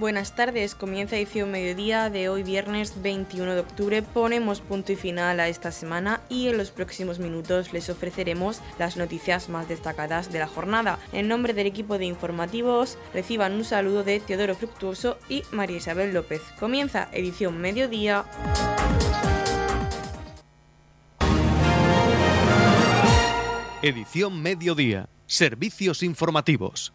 Buenas 0.00 0.34
tardes, 0.34 0.74
comienza 0.74 1.18
edición 1.18 1.50
mediodía 1.50 2.08
de 2.08 2.30
hoy 2.30 2.42
viernes 2.42 3.02
21 3.02 3.52
de 3.52 3.60
octubre. 3.60 4.00
Ponemos 4.00 4.62
punto 4.62 4.92
y 4.92 4.96
final 4.96 5.38
a 5.40 5.48
esta 5.48 5.72
semana 5.72 6.22
y 6.30 6.48
en 6.48 6.56
los 6.56 6.70
próximos 6.70 7.18
minutos 7.18 7.74
les 7.74 7.90
ofreceremos 7.90 8.62
las 8.78 8.96
noticias 8.96 9.50
más 9.50 9.68
destacadas 9.68 10.32
de 10.32 10.38
la 10.38 10.46
jornada. 10.46 10.98
En 11.12 11.28
nombre 11.28 11.52
del 11.52 11.66
equipo 11.66 11.98
de 11.98 12.06
informativos 12.06 12.96
reciban 13.12 13.52
un 13.52 13.66
saludo 13.66 14.02
de 14.02 14.20
Teodoro 14.20 14.54
Fructuoso 14.54 15.18
y 15.28 15.42
María 15.52 15.76
Isabel 15.76 16.14
López. 16.14 16.40
Comienza 16.58 17.10
edición 17.12 17.58
mediodía. 17.58 18.24
Edición 23.82 24.40
mediodía. 24.40 25.10
Servicios 25.26 26.02
informativos. 26.02 26.94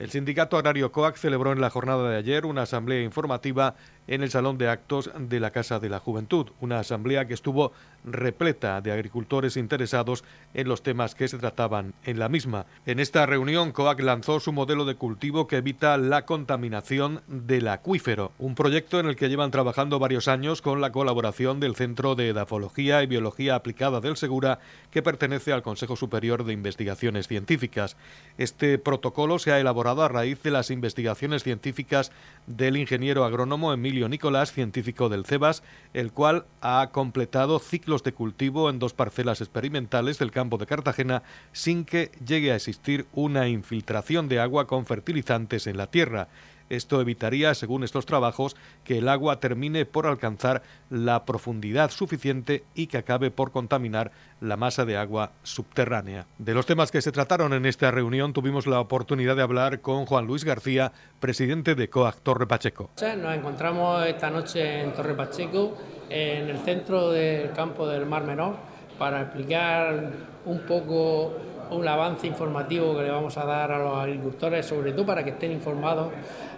El 0.00 0.08
Sindicato 0.08 0.56
Agrario 0.56 0.92
COAC 0.92 1.16
celebró 1.16 1.52
en 1.52 1.60
la 1.60 1.68
jornada 1.68 2.08
de 2.08 2.16
ayer 2.16 2.46
una 2.46 2.62
asamblea 2.62 3.02
informativa 3.02 3.74
en 4.06 4.22
el 4.22 4.30
Salón 4.30 4.58
de 4.58 4.68
Actos 4.68 5.10
de 5.18 5.40
la 5.40 5.50
Casa 5.50 5.78
de 5.78 5.88
la 5.88 6.00
Juventud, 6.00 6.48
una 6.60 6.78
asamblea 6.80 7.26
que 7.26 7.34
estuvo 7.34 7.72
repleta 8.04 8.80
de 8.80 8.92
agricultores 8.92 9.56
interesados 9.56 10.24
en 10.54 10.68
los 10.68 10.82
temas 10.82 11.14
que 11.14 11.28
se 11.28 11.38
trataban 11.38 11.92
en 12.04 12.18
la 12.18 12.28
misma. 12.28 12.66
En 12.86 12.98
esta 12.98 13.26
reunión, 13.26 13.72
COAC 13.72 14.00
lanzó 14.00 14.40
su 14.40 14.52
modelo 14.52 14.84
de 14.84 14.94
cultivo 14.94 15.46
que 15.46 15.58
evita 15.58 15.96
la 15.98 16.24
contaminación 16.24 17.20
del 17.28 17.68
acuífero, 17.68 18.32
un 18.38 18.54
proyecto 18.54 19.00
en 19.00 19.06
el 19.06 19.16
que 19.16 19.28
llevan 19.28 19.50
trabajando 19.50 19.98
varios 19.98 20.28
años 20.28 20.62
con 20.62 20.80
la 20.80 20.92
colaboración 20.92 21.60
del 21.60 21.76
Centro 21.76 22.14
de 22.14 22.30
Edafología 22.30 23.02
y 23.02 23.06
Biología 23.06 23.54
Aplicada 23.54 24.00
del 24.00 24.16
Segura, 24.16 24.60
que 24.90 25.02
pertenece 25.02 25.52
al 25.52 25.62
Consejo 25.62 25.96
Superior 25.96 26.44
de 26.44 26.52
Investigaciones 26.52 27.28
Científicas. 27.28 27.96
Este 28.38 28.78
protocolo 28.78 29.38
se 29.38 29.52
ha 29.52 29.60
elaborado 29.60 30.02
a 30.02 30.08
raíz 30.08 30.42
de 30.42 30.50
las 30.50 30.70
investigaciones 30.70 31.42
científicas 31.42 32.12
del 32.46 32.76
ingeniero 32.76 33.24
agrónomo 33.24 33.72
Emilio 33.72 33.89
Nicolás, 33.92 34.52
científico 34.52 35.08
del 35.08 35.24
CEBAS, 35.24 35.62
el 35.94 36.12
cual 36.12 36.46
ha 36.60 36.90
completado 36.92 37.58
ciclos 37.58 38.02
de 38.02 38.12
cultivo 38.12 38.70
en 38.70 38.78
dos 38.78 38.94
parcelas 38.94 39.40
experimentales 39.40 40.18
del 40.18 40.30
campo 40.30 40.58
de 40.58 40.66
Cartagena 40.66 41.22
sin 41.52 41.84
que 41.84 42.12
llegue 42.24 42.52
a 42.52 42.56
existir 42.56 43.06
una 43.12 43.48
infiltración 43.48 44.28
de 44.28 44.40
agua 44.40 44.66
con 44.66 44.86
fertilizantes 44.86 45.66
en 45.66 45.76
la 45.76 45.88
tierra. 45.88 46.28
Esto 46.70 47.00
evitaría, 47.00 47.52
según 47.54 47.82
estos 47.82 48.06
trabajos, 48.06 48.56
que 48.84 48.98
el 48.98 49.08
agua 49.08 49.40
termine 49.40 49.84
por 49.84 50.06
alcanzar 50.06 50.62
la 50.88 51.24
profundidad 51.24 51.90
suficiente 51.90 52.62
y 52.74 52.86
que 52.86 52.98
acabe 52.98 53.32
por 53.32 53.50
contaminar 53.50 54.12
la 54.40 54.56
masa 54.56 54.84
de 54.84 54.96
agua 54.96 55.32
subterránea. 55.42 56.26
De 56.38 56.54
los 56.54 56.66
temas 56.66 56.92
que 56.92 57.02
se 57.02 57.10
trataron 57.10 57.52
en 57.52 57.66
esta 57.66 57.90
reunión 57.90 58.32
tuvimos 58.32 58.68
la 58.68 58.78
oportunidad 58.78 59.34
de 59.34 59.42
hablar 59.42 59.80
con 59.80 60.06
Juan 60.06 60.26
Luis 60.26 60.44
García, 60.44 60.92
presidente 61.18 61.74
de 61.74 61.90
COAC 61.90 62.20
Torre 62.20 62.46
Pacheco. 62.46 62.90
Nos 63.00 63.36
encontramos 63.36 64.06
esta 64.06 64.30
noche 64.30 64.82
en 64.82 64.92
Torre 64.92 65.14
Pacheco, 65.14 65.76
en 66.08 66.50
el 66.50 66.58
centro 66.58 67.10
del 67.10 67.50
campo 67.50 67.88
del 67.88 68.06
Mar 68.06 68.22
Menor, 68.24 68.54
para 68.96 69.22
explicar 69.22 70.12
un 70.44 70.60
poco 70.60 71.34
un 71.70 71.86
avance 71.86 72.26
informativo 72.26 72.96
que 72.96 73.02
le 73.02 73.10
vamos 73.10 73.36
a 73.36 73.44
dar 73.44 73.70
a 73.70 73.78
los 73.78 73.96
agricultores, 73.96 74.66
sobre 74.66 74.92
todo 74.92 75.06
para 75.06 75.24
que 75.24 75.30
estén 75.30 75.52
informados 75.52 76.12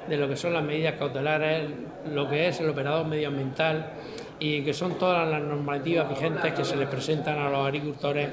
de 0.08 0.16
lo 0.16 0.28
que 0.28 0.36
son 0.36 0.52
las 0.52 0.64
medidas 0.64 0.94
cautelares, 0.98 1.68
lo 2.12 2.28
que 2.28 2.48
es 2.48 2.60
el 2.60 2.68
operador 2.68 3.06
medioambiental 3.06 3.92
y 4.38 4.62
que 4.62 4.74
son 4.74 4.98
todas 4.98 5.28
las 5.28 5.42
normativas 5.42 6.08
vigentes 6.08 6.52
que 6.52 6.64
se 6.64 6.76
les 6.76 6.88
presentan 6.88 7.38
a 7.38 7.48
los 7.48 7.64
agricultores 7.66 8.28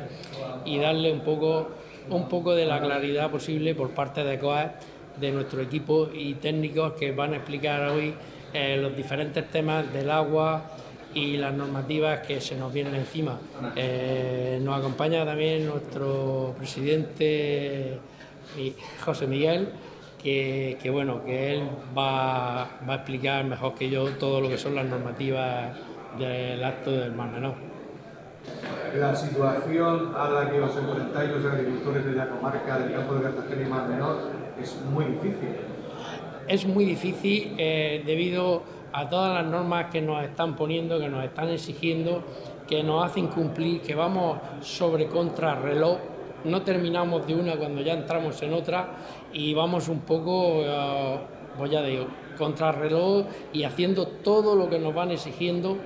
y 0.65 0.79
darle 0.79 1.11
un 1.11 1.19
poco, 1.19 1.69
un 2.09 2.27
poco 2.27 2.55
de 2.55 2.65
la 2.65 2.79
claridad 2.81 3.29
posible 3.29 3.75
por 3.75 3.91
parte 3.91 4.23
de 4.23 4.39
COA, 4.39 4.73
de 5.19 5.31
nuestro 5.31 5.61
equipo 5.61 6.09
y 6.11 6.35
técnicos 6.35 6.93
que 6.93 7.11
van 7.11 7.33
a 7.33 7.37
explicar 7.37 7.89
hoy 7.89 8.13
eh, 8.53 8.77
los 8.81 8.95
diferentes 8.95 9.49
temas 9.51 9.91
del 9.93 10.09
agua 10.09 10.63
y 11.13 11.37
las 11.37 11.53
normativas 11.53 12.25
que 12.25 12.39
se 12.39 12.55
nos 12.55 12.71
vienen 12.73 12.95
encima. 12.95 13.39
Eh, 13.75 14.59
nos 14.61 14.79
acompaña 14.79 15.25
también 15.25 15.67
nuestro 15.67 16.55
presidente 16.57 17.99
José 19.03 19.27
Miguel 19.27 19.69
que, 20.21 20.89
bueno, 20.91 21.23
que 21.23 21.53
él 21.53 21.63
va, 21.97 22.67
va, 22.87 22.93
a 22.93 22.95
explicar 22.95 23.45
mejor 23.45 23.75
que 23.75 23.89
yo 23.89 24.09
todo 24.11 24.41
lo 24.41 24.49
que 24.49 24.57
son 24.57 24.75
las 24.75 24.85
normativas 24.85 25.75
del 26.17 26.63
acto 26.63 26.91
del 26.91 27.13
Mar 27.13 27.31
Menor. 27.31 27.53
La 28.95 29.15
situación 29.15 30.13
a 30.15 30.29
la 30.29 30.49
que 30.49 30.59
os 30.59 30.75
enfrentáis 30.75 31.31
los 31.31 31.45
agricultores 31.45 32.05
de 32.05 32.11
la 32.13 32.27
comarca 32.27 32.79
del 32.79 32.93
campo 32.93 33.15
de 33.15 33.23
Cartagena 33.23 33.61
y 33.61 33.69
Mar 33.69 33.87
Menor 33.87 34.17
es 34.61 34.77
muy 34.91 35.05
difícil. 35.05 35.49
Es 36.47 36.65
muy 36.65 36.85
difícil 36.85 37.55
eh, 37.57 38.03
debido 38.05 38.63
a 38.91 39.07
todas 39.07 39.33
las 39.35 39.51
normas 39.51 39.85
que 39.91 40.01
nos 40.01 40.23
están 40.23 40.55
poniendo, 40.55 40.99
que 40.99 41.07
nos 41.07 41.23
están 41.23 41.49
exigiendo, 41.49 42.23
que 42.67 42.83
nos 42.83 43.05
hacen 43.05 43.27
cumplir, 43.27 43.81
que 43.81 43.93
vamos 43.93 44.39
sobre 44.61 45.07
contrarreloj 45.07 45.99
no 46.43 46.61
terminamos 46.61 47.27
de 47.27 47.35
una 47.35 47.55
cuando 47.57 47.81
ya 47.81 47.93
entramos 47.93 48.41
en 48.41 48.53
otra 48.53 48.87
y 49.33 49.53
vamos 49.53 49.87
un 49.87 50.01
poco, 50.01 50.63
pues 51.57 51.71
ya 51.71 51.81
digo, 51.81 52.07
contrarreloj 52.37 53.25
y 53.53 53.63
haciendo 53.63 54.07
todo 54.07 54.55
lo 54.55 54.69
que 54.69 54.79
nos 54.79 54.93
van 54.93 55.11
exigiendo 55.11 55.77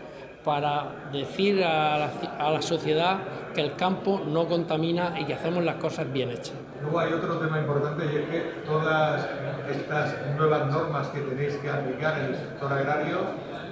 para 0.43 1.09
decir 1.11 1.63
a 1.63 1.97
la, 1.97 2.11
a 2.37 2.51
la, 2.51 2.61
sociedad 2.61 3.19
que 3.53 3.61
el 3.61 3.75
campo 3.75 4.21
no 4.27 4.47
contamina 4.47 5.19
y 5.19 5.25
que 5.25 5.33
hacemos 5.33 5.63
las 5.63 5.75
cosas 5.75 6.11
bien 6.11 6.29
hechas. 6.31 6.53
Luego 6.81 6.99
hay 6.99 7.13
otro 7.13 7.37
tema 7.39 7.59
importante 7.59 8.03
y 8.05 8.17
es 8.17 8.29
que 8.29 8.39
todas 8.65 9.25
estas 9.69 10.15
nuevas 10.37 10.67
normas 10.67 11.07
que 11.07 11.21
tenéis 11.21 11.55
que 11.55 11.69
aplicar 11.69 12.19
en 12.19 12.25
el 12.25 12.35
sector 12.35 12.73
agrario, 12.73 13.19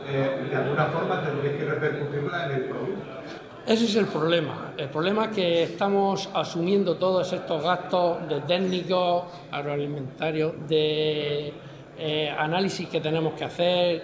eh, 0.07 0.47
de 0.49 0.55
alguna 0.55 0.85
forma 0.85 1.21
tendréis 1.21 1.57
que 1.57 1.65
repercutirla 1.65 2.45
en 2.45 2.51
el 2.51 2.63
producto. 2.65 3.03
Ese 3.65 3.85
es 3.85 3.95
el 3.95 4.07
problema. 4.07 4.73
El 4.75 4.89
problema 4.89 5.25
es 5.25 5.31
que 5.35 5.63
estamos 5.63 6.27
asumiendo 6.33 6.95
todos 6.95 7.31
estos 7.31 7.63
gastos 7.63 8.27
de 8.27 8.41
técnicos 8.41 9.25
agroalimentarios, 9.51 10.53
de 10.67 11.53
eh, 11.99 12.35
análisis 12.35 12.89
que 12.89 12.99
tenemos 12.99 13.33
que 13.33 13.43
hacer 13.43 14.01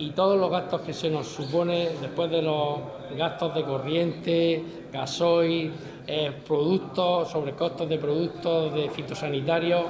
y 0.00 0.10
todos 0.10 0.36
los 0.36 0.50
gastos 0.50 0.80
que 0.80 0.92
se 0.92 1.08
nos 1.08 1.28
supone 1.28 1.90
después 2.00 2.28
de 2.32 2.42
los 2.42 2.80
gastos 3.16 3.54
de 3.54 3.62
corriente, 3.62 4.64
gasoil, 4.92 5.72
eh, 6.04 6.32
productos, 6.44 7.30
sobrecostos 7.30 7.88
de 7.88 7.98
productos 7.98 8.74
de 8.74 8.90
fitosanitarios 8.90 9.84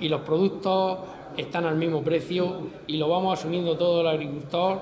y 0.00 0.08
los 0.08 0.22
productos 0.22 0.98
están 1.36 1.66
al 1.66 1.76
mismo 1.76 2.02
precio 2.02 2.62
y 2.88 2.96
lo 2.96 3.08
vamos 3.08 3.38
asumiendo 3.38 3.76
todo 3.76 4.00
el 4.00 4.08
agricultor 4.08 4.80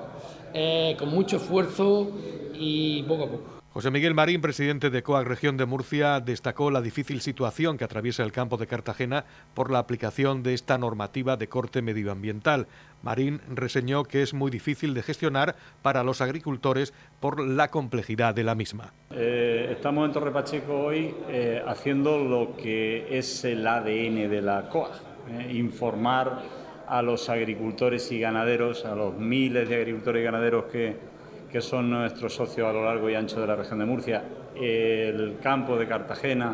eh, 0.55 0.95
con 0.97 1.09
mucho 1.09 1.37
esfuerzo 1.37 2.07
y 2.55 3.03
poco 3.03 3.23
a 3.23 3.27
poco. 3.27 3.54
José 3.75 3.91
Miguel 3.91 4.13
Marín, 4.13 4.39
presidente 4.39 4.89
de 4.89 5.03
COAG 5.03 5.27
Región 5.27 5.57
de 5.57 5.65
Murcia, 5.65 6.21
destacó 6.21 6.71
la 6.71 6.81
difícil 6.81 7.19
situación 7.19 7.77
que 7.77 7.83
atraviesa 7.83 8.23
el 8.23 8.31
campo 8.31 8.55
de 8.55 8.67
Cartagena 8.67 9.25
por 9.53 9.69
la 9.69 9.79
aplicación 9.79 10.43
de 10.43 10.53
esta 10.53 10.77
normativa 10.77 11.35
de 11.35 11.49
corte 11.49 11.81
medioambiental. 11.81 12.67
Marín 13.03 13.41
reseñó 13.53 14.05
que 14.05 14.21
es 14.21 14.33
muy 14.33 14.49
difícil 14.49 14.93
de 14.93 15.03
gestionar 15.03 15.57
para 15.81 16.05
los 16.05 16.21
agricultores 16.21 16.93
por 17.19 17.45
la 17.45 17.69
complejidad 17.69 18.33
de 18.33 18.45
la 18.45 18.55
misma. 18.55 18.93
Eh, 19.11 19.67
estamos 19.71 20.07
en 20.07 20.13
Torre 20.13 20.31
Pacheco 20.31 20.85
hoy 20.85 21.13
eh, 21.27 21.61
haciendo 21.67 22.17
lo 22.17 22.55
que 22.55 23.17
es 23.17 23.43
el 23.43 23.67
ADN 23.67 24.29
de 24.29 24.41
la 24.41 24.69
COAG, 24.69 24.93
eh, 25.31 25.51
informar 25.53 26.43
a 26.87 27.01
los 27.01 27.27
agricultores 27.27 28.09
y 28.13 28.21
ganaderos, 28.21 28.85
a 28.85 28.95
los 28.95 29.17
miles 29.17 29.67
de 29.67 29.75
agricultores 29.75 30.21
y 30.21 30.23
ganaderos 30.23 30.63
que 30.71 31.14
que 31.55 31.61
son 31.61 31.89
nuestros 31.89 32.33
socios 32.33 32.67
a 32.67 32.73
lo 32.73 32.83
largo 32.83 33.09
y 33.09 33.15
ancho 33.15 33.39
de 33.39 33.47
la 33.47 33.55
región 33.55 33.79
de 33.79 33.85
Murcia. 33.85 34.21
El 34.53 35.37
campo 35.41 35.77
de 35.77 35.87
Cartagena 35.87 36.53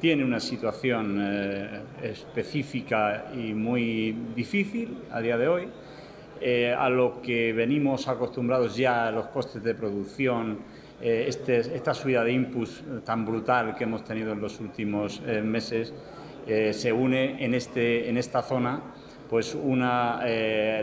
tiene 0.00 0.22
una 0.22 0.38
situación 0.38 1.18
eh, 1.20 1.80
específica 2.00 3.32
y 3.34 3.52
muy 3.54 4.14
difícil 4.36 4.98
a 5.10 5.20
día 5.20 5.36
de 5.36 5.48
hoy, 5.48 5.68
eh, 6.40 6.72
a 6.72 6.88
lo 6.88 7.20
que 7.20 7.52
venimos 7.52 8.06
acostumbrados 8.06 8.76
ya 8.76 9.08
a 9.08 9.10
los 9.10 9.26
costes 9.26 9.64
de 9.64 9.74
producción, 9.74 10.60
eh, 11.02 11.24
este, 11.26 11.58
esta 11.58 11.92
subida 11.92 12.22
de 12.22 12.30
inputs 12.30 12.84
tan 13.04 13.26
brutal 13.26 13.74
que 13.74 13.82
hemos 13.82 14.04
tenido 14.04 14.30
en 14.30 14.40
los 14.40 14.60
últimos 14.60 15.20
meses, 15.42 15.92
se 16.46 16.92
une 16.92 17.44
en, 17.44 17.54
este, 17.54 18.08
en 18.08 18.16
esta 18.16 18.42
zona 18.42 18.80
pues 19.28 19.56
una 19.56 20.20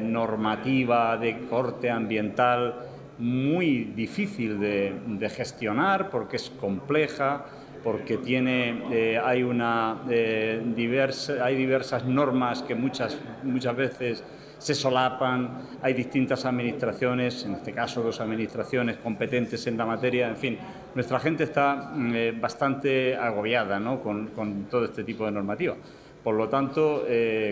normativa 0.01 1.16
de 1.18 1.48
corte 1.50 1.89
ambiental 1.89 2.96
muy 3.19 3.92
difícil 3.96 4.60
de, 4.60 5.30
gestionar 5.30 6.10
porque 6.10 6.38
es 6.38 6.50
compleja, 6.50 7.46
porque 7.84 8.18
tiene, 8.18 8.84
eh, 8.92 9.18
hay, 9.18 9.44
una, 9.44 10.04
eh, 10.10 10.62
diversa, 10.75 11.44
hay 11.44 11.56
diversas 11.56 12.06
normas 12.06 12.62
que 12.62 12.75
muchas, 12.75 13.18
muchas 13.44 13.75
veces 13.75 14.24
se 14.58 14.74
solapan, 14.74 15.62
hay 15.81 15.94
distintas 15.94 16.46
administraciones, 16.46 17.46
en 17.46 17.56
este 17.56 17.74
caso 17.74 18.02
dos 18.02 18.19
administraciones 18.19 18.98
competentes 18.98 19.68
en 19.68 19.78
la 19.78 19.86
materia, 19.86 20.28
en 20.28 20.36
fin, 20.36 20.58
nuestra 20.96 21.19
gente 21.19 21.44
está 21.44 21.92
mm, 21.94 22.16
eh, 22.16 22.31
bastante 22.40 23.16
agobiada 23.16 23.80
¿no? 23.80 24.02
con, 24.02 24.28
con 24.28 24.66
todo 24.66 24.86
este 24.86 25.04
tipo 25.04 25.25
de 25.25 25.31
normativa. 25.31 25.75
Por 26.24 26.36
lo 26.36 26.50
tanto, 26.50 27.06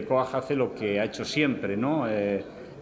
COAG 0.06 0.36
hace 0.36 0.54
lo 0.54 0.76
que 0.76 1.00
ha 1.00 1.06
hecho 1.06 1.24
siempre, 1.24 1.78
¿no? 1.78 2.06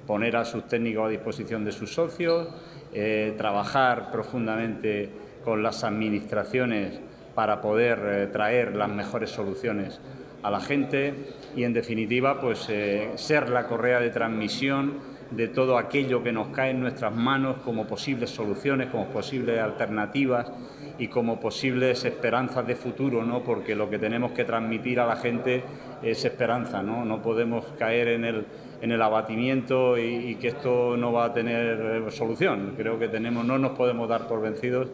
Poner 0.08 0.36
a 0.38 0.44
sus 0.44 0.68
técnicos 0.68 1.06
a 1.06 1.10
disposición 1.10 1.64
de 1.64 1.72
sus 1.72 1.94
socios, 1.94 2.48
eh, 2.94 3.34
trabajar 3.38 4.12
profundamente 4.12 5.10
con 5.44 5.64
las 5.64 5.84
administraciones 5.84 7.00
para 7.36 7.62
poder 7.62 8.32
traer 8.32 8.76
las 8.76 8.90
mejores 8.90 9.32
soluciones 9.32 10.00
a 10.44 10.52
la 10.52 10.60
gente 10.60 11.14
y, 11.56 11.64
en 11.64 11.74
definitiva, 11.74 12.40
pues 12.40 12.70
ser 13.16 13.50
la 13.50 13.68
correa 13.68 14.00
de 14.00 14.12
transmisión 14.12 15.00
de 15.36 15.48
todo 15.48 15.78
aquello 15.78 16.24
que 16.24 16.32
nos 16.32 16.50
cae 16.50 16.72
en 16.72 16.82
nuestras 16.82 17.14
manos 17.14 17.58
como 17.64 17.88
posibles 17.88 18.30
soluciones, 18.30 18.90
como 18.90 19.08
posibles 19.08 19.60
alternativas 19.60 20.52
y 20.98 21.08
como 21.08 21.40
posibles 21.40 22.06
esperanzas 22.06 22.68
de 22.68 22.76
futuro, 22.76 23.24
¿no? 23.24 23.44
porque 23.44 23.76
lo 23.76 23.90
que 23.90 23.98
tenemos 23.98 24.32
que 24.32 24.46
transmitir 24.46 25.00
a 25.00 25.08
la 25.08 25.16
gente 25.16 25.64
es 26.04 26.24
esperanza, 26.26 26.84
no, 26.84 27.04
no 27.04 27.22
podemos 27.22 27.66
caer 27.80 28.10
en 28.10 28.26
el, 28.26 28.46
en 28.84 28.92
el 28.92 29.02
abatimiento 29.02 29.98
y, 29.98 30.36
que 30.36 30.50
esto 30.50 30.98
no 30.98 31.14
va 31.14 31.26
a 31.26 31.34
tener 31.34 32.04
eh, 32.06 32.12
solución. 32.12 32.74
Creo 32.76 33.00
que 33.00 33.08
tenemos, 33.08 33.46
no 33.46 33.58
nos 33.58 33.78
podemos 33.78 34.10
dar 34.10 34.28
por 34.28 34.42
vencidos 34.42 34.90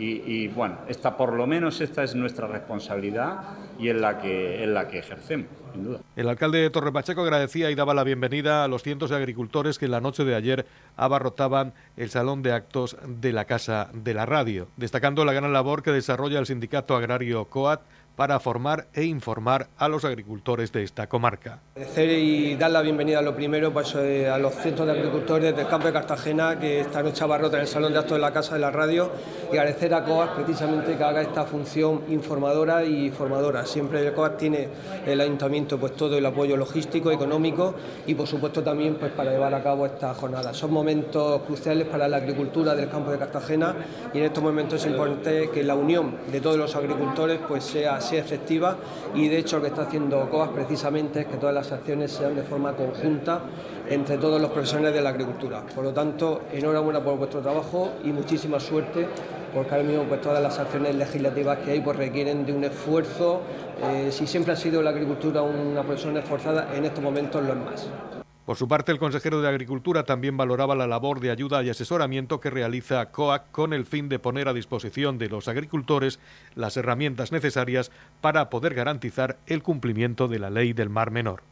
y, 0.00 0.46
bueno, 0.48 0.78
esta, 0.86 1.16
por 1.16 1.32
lo 1.32 1.46
menos 1.46 1.80
esta 1.80 2.04
es 2.04 2.14
nuestra 2.14 2.46
responsabilidad 2.46 3.40
y 3.80 3.88
es 3.88 3.96
la 3.96 4.20
que, 4.20 4.62
es 4.62 4.68
la 4.68 4.86
que 4.86 4.98
ejercemos. 4.98 5.48
Sin 5.72 5.84
duda. 5.84 6.00
El 6.14 6.28
alcalde 6.28 6.58
de 6.58 6.70
Torre 6.70 6.92
Pacheco 6.92 7.22
agradecía 7.22 7.70
y 7.70 7.74
daba 7.74 7.94
la 7.94 8.04
bienvenida 8.04 8.62
a 8.62 8.68
los 8.68 8.84
cientos 8.84 9.10
de 9.10 9.16
agricultores 9.16 9.76
que 9.78 9.86
en 9.86 9.90
la 9.90 10.00
noche 10.00 10.24
de 10.24 10.36
ayer 10.36 10.66
abarrotaban 10.96 11.74
el 11.96 12.10
salón 12.10 12.42
de 12.42 12.52
actos 12.52 12.96
de 13.06 13.32
la 13.32 13.44
Casa 13.44 13.90
de 13.92 14.14
la 14.14 14.24
Radio, 14.24 14.68
destacando 14.76 15.24
la 15.24 15.32
gran 15.32 15.52
labor 15.52 15.82
que 15.82 15.90
desarrolla 15.90 16.38
el 16.38 16.46
sindicato 16.46 16.94
agrario 16.96 17.44
COAT 17.46 17.80
para 18.18 18.40
formar 18.40 18.88
e 18.94 19.04
informar 19.04 19.68
a 19.78 19.86
los 19.86 20.04
agricultores 20.04 20.72
de 20.72 20.82
esta 20.82 21.06
comarca. 21.06 21.60
Agradecer 21.76 22.10
y 22.18 22.56
dar 22.56 22.72
la 22.72 22.82
bienvenida 22.82 23.20
a 23.20 23.22
lo 23.22 23.32
primero 23.32 23.72
pues, 23.72 23.94
eh, 23.94 24.28
a 24.28 24.38
los 24.38 24.56
cientos 24.56 24.86
de 24.86 24.92
agricultores 24.92 25.54
del 25.54 25.68
campo 25.68 25.86
de 25.86 25.92
Cartagena 25.92 26.58
que 26.58 26.80
esta 26.80 27.00
noche 27.00 27.22
abarrotan 27.22 27.60
el 27.60 27.68
Salón 27.68 27.92
de 27.92 28.00
Actos 28.00 28.16
de 28.16 28.20
la 28.20 28.32
Casa 28.32 28.54
de 28.54 28.60
la 28.60 28.72
Radio 28.72 29.12
y 29.52 29.56
agradecer 29.56 29.94
a 29.94 30.04
COAS 30.04 30.30
precisamente 30.30 30.96
que 30.96 31.04
haga 31.04 31.22
esta 31.22 31.44
función 31.44 32.06
informadora 32.08 32.84
y 32.84 33.08
formadora. 33.10 33.64
Siempre 33.64 34.04
el 34.04 34.12
COAS 34.12 34.36
tiene 34.36 34.66
el 35.06 35.20
ayuntamiento 35.20 35.78
pues 35.78 35.94
todo 35.94 36.18
el 36.18 36.26
apoyo 36.26 36.56
logístico, 36.56 37.12
económico 37.12 37.76
y 38.04 38.16
por 38.16 38.26
supuesto 38.26 38.64
también 38.64 38.96
pues 38.96 39.12
para 39.12 39.30
llevar 39.30 39.54
a 39.54 39.62
cabo 39.62 39.86
esta 39.86 40.12
jornada. 40.14 40.52
Son 40.54 40.72
momentos 40.72 41.42
cruciales 41.42 41.86
para 41.86 42.08
la 42.08 42.16
agricultura 42.16 42.74
del 42.74 42.88
campo 42.88 43.12
de 43.12 43.18
Cartagena 43.18 43.76
y 44.12 44.18
en 44.18 44.24
estos 44.24 44.42
momentos 44.42 44.84
es 44.84 44.90
importante 44.90 45.50
que 45.50 45.62
la 45.62 45.76
unión 45.76 46.16
de 46.32 46.40
todos 46.40 46.56
los 46.56 46.74
agricultores 46.74 47.38
pues 47.46 47.62
sea 47.62 48.00
efectiva 48.16 48.76
y 49.14 49.28
de 49.28 49.38
hecho 49.38 49.56
lo 49.56 49.62
que 49.62 49.68
está 49.68 49.82
haciendo 49.82 50.28
COAS 50.30 50.50
precisamente 50.50 51.20
es 51.20 51.26
que 51.26 51.36
todas 51.36 51.54
las 51.54 51.70
acciones 51.72 52.12
sean 52.12 52.34
de 52.34 52.42
forma 52.42 52.72
conjunta 52.74 53.42
entre 53.88 54.18
todos 54.18 54.40
los 54.40 54.50
profesionales 54.50 54.94
de 54.94 55.02
la 55.02 55.10
agricultura. 55.10 55.62
Por 55.74 55.84
lo 55.84 55.92
tanto, 55.92 56.42
enhorabuena 56.52 57.02
por 57.02 57.16
vuestro 57.16 57.40
trabajo 57.40 57.90
y 58.04 58.08
muchísima 58.08 58.60
suerte 58.60 59.06
porque 59.54 59.74
ahora 59.74 59.84
mismo 59.84 60.04
pues, 60.04 60.20
todas 60.20 60.42
las 60.42 60.58
acciones 60.58 60.94
legislativas 60.94 61.58
que 61.58 61.72
hay 61.72 61.80
pues, 61.80 61.96
requieren 61.96 62.44
de 62.44 62.52
un 62.52 62.64
esfuerzo. 62.64 63.40
Eh, 63.82 64.10
si 64.10 64.26
siempre 64.26 64.52
ha 64.52 64.56
sido 64.56 64.82
la 64.82 64.90
agricultura 64.90 65.42
una 65.42 65.82
profesión 65.82 66.16
esforzada, 66.16 66.68
en 66.74 66.84
estos 66.84 67.02
momentos 67.02 67.42
lo 67.42 67.52
es 67.52 67.58
más. 67.58 68.17
Por 68.48 68.56
su 68.56 68.66
parte, 68.66 68.92
el 68.92 68.98
consejero 68.98 69.42
de 69.42 69.48
Agricultura 69.48 70.04
también 70.04 70.38
valoraba 70.38 70.74
la 70.74 70.86
labor 70.86 71.20
de 71.20 71.30
ayuda 71.30 71.62
y 71.62 71.68
asesoramiento 71.68 72.40
que 72.40 72.48
realiza 72.48 73.04
COAC 73.10 73.50
con 73.50 73.74
el 73.74 73.84
fin 73.84 74.08
de 74.08 74.18
poner 74.18 74.48
a 74.48 74.54
disposición 74.54 75.18
de 75.18 75.28
los 75.28 75.48
agricultores 75.48 76.18
las 76.54 76.78
herramientas 76.78 77.30
necesarias 77.30 77.90
para 78.22 78.48
poder 78.48 78.72
garantizar 78.72 79.36
el 79.48 79.62
cumplimiento 79.62 80.28
de 80.28 80.38
la 80.38 80.48
ley 80.48 80.72
del 80.72 80.88
Mar 80.88 81.10
Menor. 81.10 81.42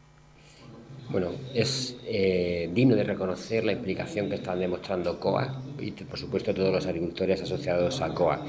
Bueno, 1.11 1.33
es 1.53 1.99
eh, 2.07 2.71
digno 2.73 2.97
de 2.97 3.05
reconocer 3.05 3.65
la 3.65 3.73
implicación 3.73 4.31
que 4.31 4.37
están 4.37 4.59
demostrando 4.59 5.21
COA 5.21 5.55
y, 5.79 5.91
por 5.91 6.19
supuesto, 6.19 6.55
todos 6.55 6.73
los 6.73 6.87
agricultores 6.87 7.43
asociados 7.43 8.01
a 8.01 8.15
COA. 8.15 8.43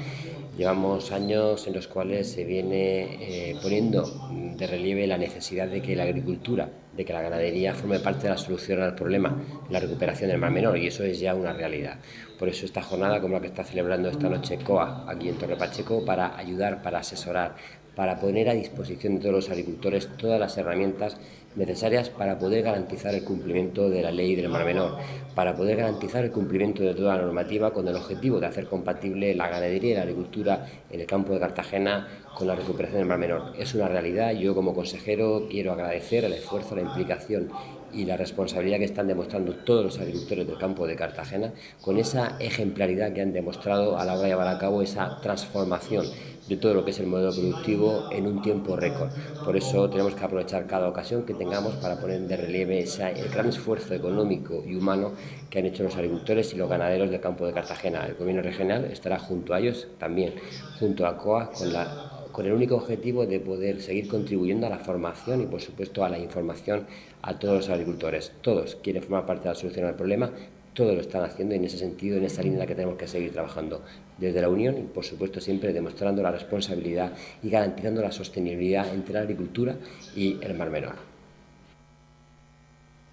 Llevamos 0.56 1.12
años 1.12 1.66
en 1.66 1.74
los 1.74 1.86
cuales 1.86 2.32
se 2.32 2.44
viene 2.44 3.50
eh, 3.50 3.56
poniendo 3.62 4.10
de 4.56 4.66
relieve 4.66 5.06
la 5.06 5.18
necesidad 5.18 5.68
de 5.68 5.82
que 5.82 5.94
la 5.94 6.04
agricultura, 6.04 6.68
de 6.98 7.04
que 7.04 7.12
la 7.12 7.22
ganadería 7.22 7.74
forme 7.74 8.00
parte 8.00 8.24
de 8.24 8.30
la 8.30 8.36
solución 8.36 8.82
al 8.82 8.96
problema, 8.96 9.32
la 9.70 9.78
recuperación 9.78 10.30
del 10.30 10.38
mar 10.38 10.50
menor, 10.50 10.76
y 10.76 10.88
eso 10.88 11.04
es 11.04 11.20
ya 11.20 11.32
una 11.32 11.52
realidad. 11.52 12.00
Por 12.36 12.48
eso 12.48 12.66
esta 12.66 12.82
jornada, 12.82 13.20
como 13.20 13.34
la 13.34 13.40
que 13.40 13.46
está 13.46 13.62
celebrando 13.62 14.08
esta 14.08 14.28
noche 14.28 14.58
COA 14.58 15.04
aquí 15.08 15.28
en 15.28 15.38
Torre 15.38 15.54
Pacheco, 15.54 16.04
para 16.04 16.36
ayudar, 16.36 16.82
para 16.82 16.98
asesorar, 16.98 17.54
para 17.98 18.20
poner 18.20 18.48
a 18.48 18.54
disposición 18.54 19.16
de 19.16 19.22
todos 19.22 19.34
los 19.34 19.50
agricultores 19.50 20.08
todas 20.16 20.38
las 20.38 20.56
herramientas 20.56 21.16
necesarias 21.56 22.10
para 22.10 22.38
poder 22.38 22.62
garantizar 22.62 23.12
el 23.12 23.24
cumplimiento 23.24 23.90
de 23.90 24.02
la 24.02 24.12
ley 24.12 24.36
del 24.36 24.48
Mar 24.48 24.64
Menor, 24.64 24.98
para 25.34 25.56
poder 25.56 25.78
garantizar 25.78 26.24
el 26.24 26.30
cumplimiento 26.30 26.84
de 26.84 26.94
toda 26.94 27.16
la 27.16 27.22
normativa 27.22 27.72
con 27.72 27.88
el 27.88 27.96
objetivo 27.96 28.38
de 28.38 28.46
hacer 28.46 28.68
compatible 28.68 29.34
la 29.34 29.48
ganadería 29.48 29.90
y 29.90 29.94
la 29.94 30.02
agricultura 30.02 30.64
en 30.88 31.00
el 31.00 31.06
campo 31.08 31.32
de 31.32 31.40
Cartagena 31.40 32.06
con 32.36 32.46
la 32.46 32.54
recuperación 32.54 33.00
del 33.00 33.08
Mar 33.08 33.18
Menor. 33.18 33.52
Es 33.58 33.74
una 33.74 33.88
realidad. 33.88 34.30
Yo 34.30 34.54
como 34.54 34.74
consejero 34.74 35.48
quiero 35.50 35.72
agradecer 35.72 36.24
el 36.24 36.34
esfuerzo, 36.34 36.76
la 36.76 36.82
implicación 36.82 37.48
y 37.92 38.04
la 38.04 38.16
responsabilidad 38.16 38.78
que 38.78 38.84
están 38.84 39.08
demostrando 39.08 39.54
todos 39.54 39.84
los 39.84 39.98
agricultores 39.98 40.46
del 40.46 40.58
campo 40.58 40.86
de 40.86 40.96
Cartagena 40.96 41.52
con 41.80 41.98
esa 41.98 42.36
ejemplaridad 42.40 43.12
que 43.12 43.22
han 43.22 43.32
demostrado 43.32 43.98
a 43.98 44.04
la 44.04 44.14
hora 44.14 44.22
de 44.22 44.28
llevar 44.28 44.48
a 44.48 44.58
cabo 44.58 44.82
esa 44.82 45.20
transformación 45.20 46.06
de 46.48 46.56
todo 46.56 46.74
lo 46.74 46.84
que 46.84 46.92
es 46.92 46.98
el 46.98 47.06
modelo 47.06 47.30
productivo 47.32 48.08
en 48.10 48.26
un 48.26 48.40
tiempo 48.40 48.74
récord. 48.74 49.10
Por 49.44 49.56
eso 49.56 49.88
tenemos 49.90 50.14
que 50.14 50.24
aprovechar 50.24 50.66
cada 50.66 50.88
ocasión 50.88 51.24
que 51.24 51.34
tengamos 51.34 51.74
para 51.76 52.00
poner 52.00 52.20
de 52.22 52.36
relieve 52.36 52.80
ese, 52.80 53.10
el 53.10 53.28
gran 53.28 53.48
esfuerzo 53.48 53.94
económico 53.94 54.64
y 54.66 54.74
humano 54.74 55.12
que 55.50 55.58
han 55.58 55.66
hecho 55.66 55.82
los 55.82 55.94
agricultores 55.94 56.52
y 56.54 56.56
los 56.56 56.68
ganaderos 56.68 57.10
del 57.10 57.20
campo 57.20 57.46
de 57.46 57.52
Cartagena. 57.52 58.06
El 58.06 58.14
gobierno 58.14 58.42
regional 58.42 58.86
estará 58.86 59.18
junto 59.18 59.52
a 59.52 59.60
ellos 59.60 59.88
también, 59.98 60.34
junto 60.78 61.06
a 61.06 61.18
COA, 61.18 61.50
con 61.50 61.72
la 61.72 62.17
con 62.38 62.46
el 62.46 62.52
único 62.52 62.76
objetivo 62.76 63.26
de 63.26 63.40
poder 63.40 63.82
seguir 63.82 64.06
contribuyendo 64.06 64.68
a 64.68 64.70
la 64.70 64.78
formación 64.78 65.42
y, 65.42 65.46
por 65.46 65.60
supuesto, 65.60 66.04
a 66.04 66.08
la 66.08 66.20
información 66.20 66.86
a 67.20 67.36
todos 67.36 67.56
los 67.56 67.68
agricultores. 67.68 68.30
Todos 68.42 68.76
quieren 68.76 69.02
formar 69.02 69.26
parte 69.26 69.42
de 69.42 69.48
la 69.48 69.54
solución 69.56 69.86
al 69.86 69.96
problema, 69.96 70.30
todos 70.72 70.94
lo 70.94 71.00
están 71.00 71.24
haciendo 71.24 71.56
y 71.56 71.58
en 71.58 71.64
ese 71.64 71.78
sentido, 71.78 72.16
en 72.16 72.22
esa 72.22 72.42
línea 72.42 72.58
en 72.58 72.60
la 72.60 72.66
que 72.68 72.76
tenemos 72.76 72.96
que 72.96 73.08
seguir 73.08 73.32
trabajando 73.32 73.82
desde 74.18 74.40
la 74.40 74.48
Unión 74.50 74.78
y, 74.78 74.82
por 74.82 75.04
supuesto, 75.04 75.40
siempre 75.40 75.72
demostrando 75.72 76.22
la 76.22 76.30
responsabilidad 76.30 77.12
y 77.42 77.50
garantizando 77.50 78.02
la 78.02 78.12
sostenibilidad 78.12 78.94
entre 78.94 79.14
la 79.14 79.22
agricultura 79.22 79.74
y 80.14 80.36
el 80.40 80.54
Mar 80.54 80.70
Menor. 80.70 80.94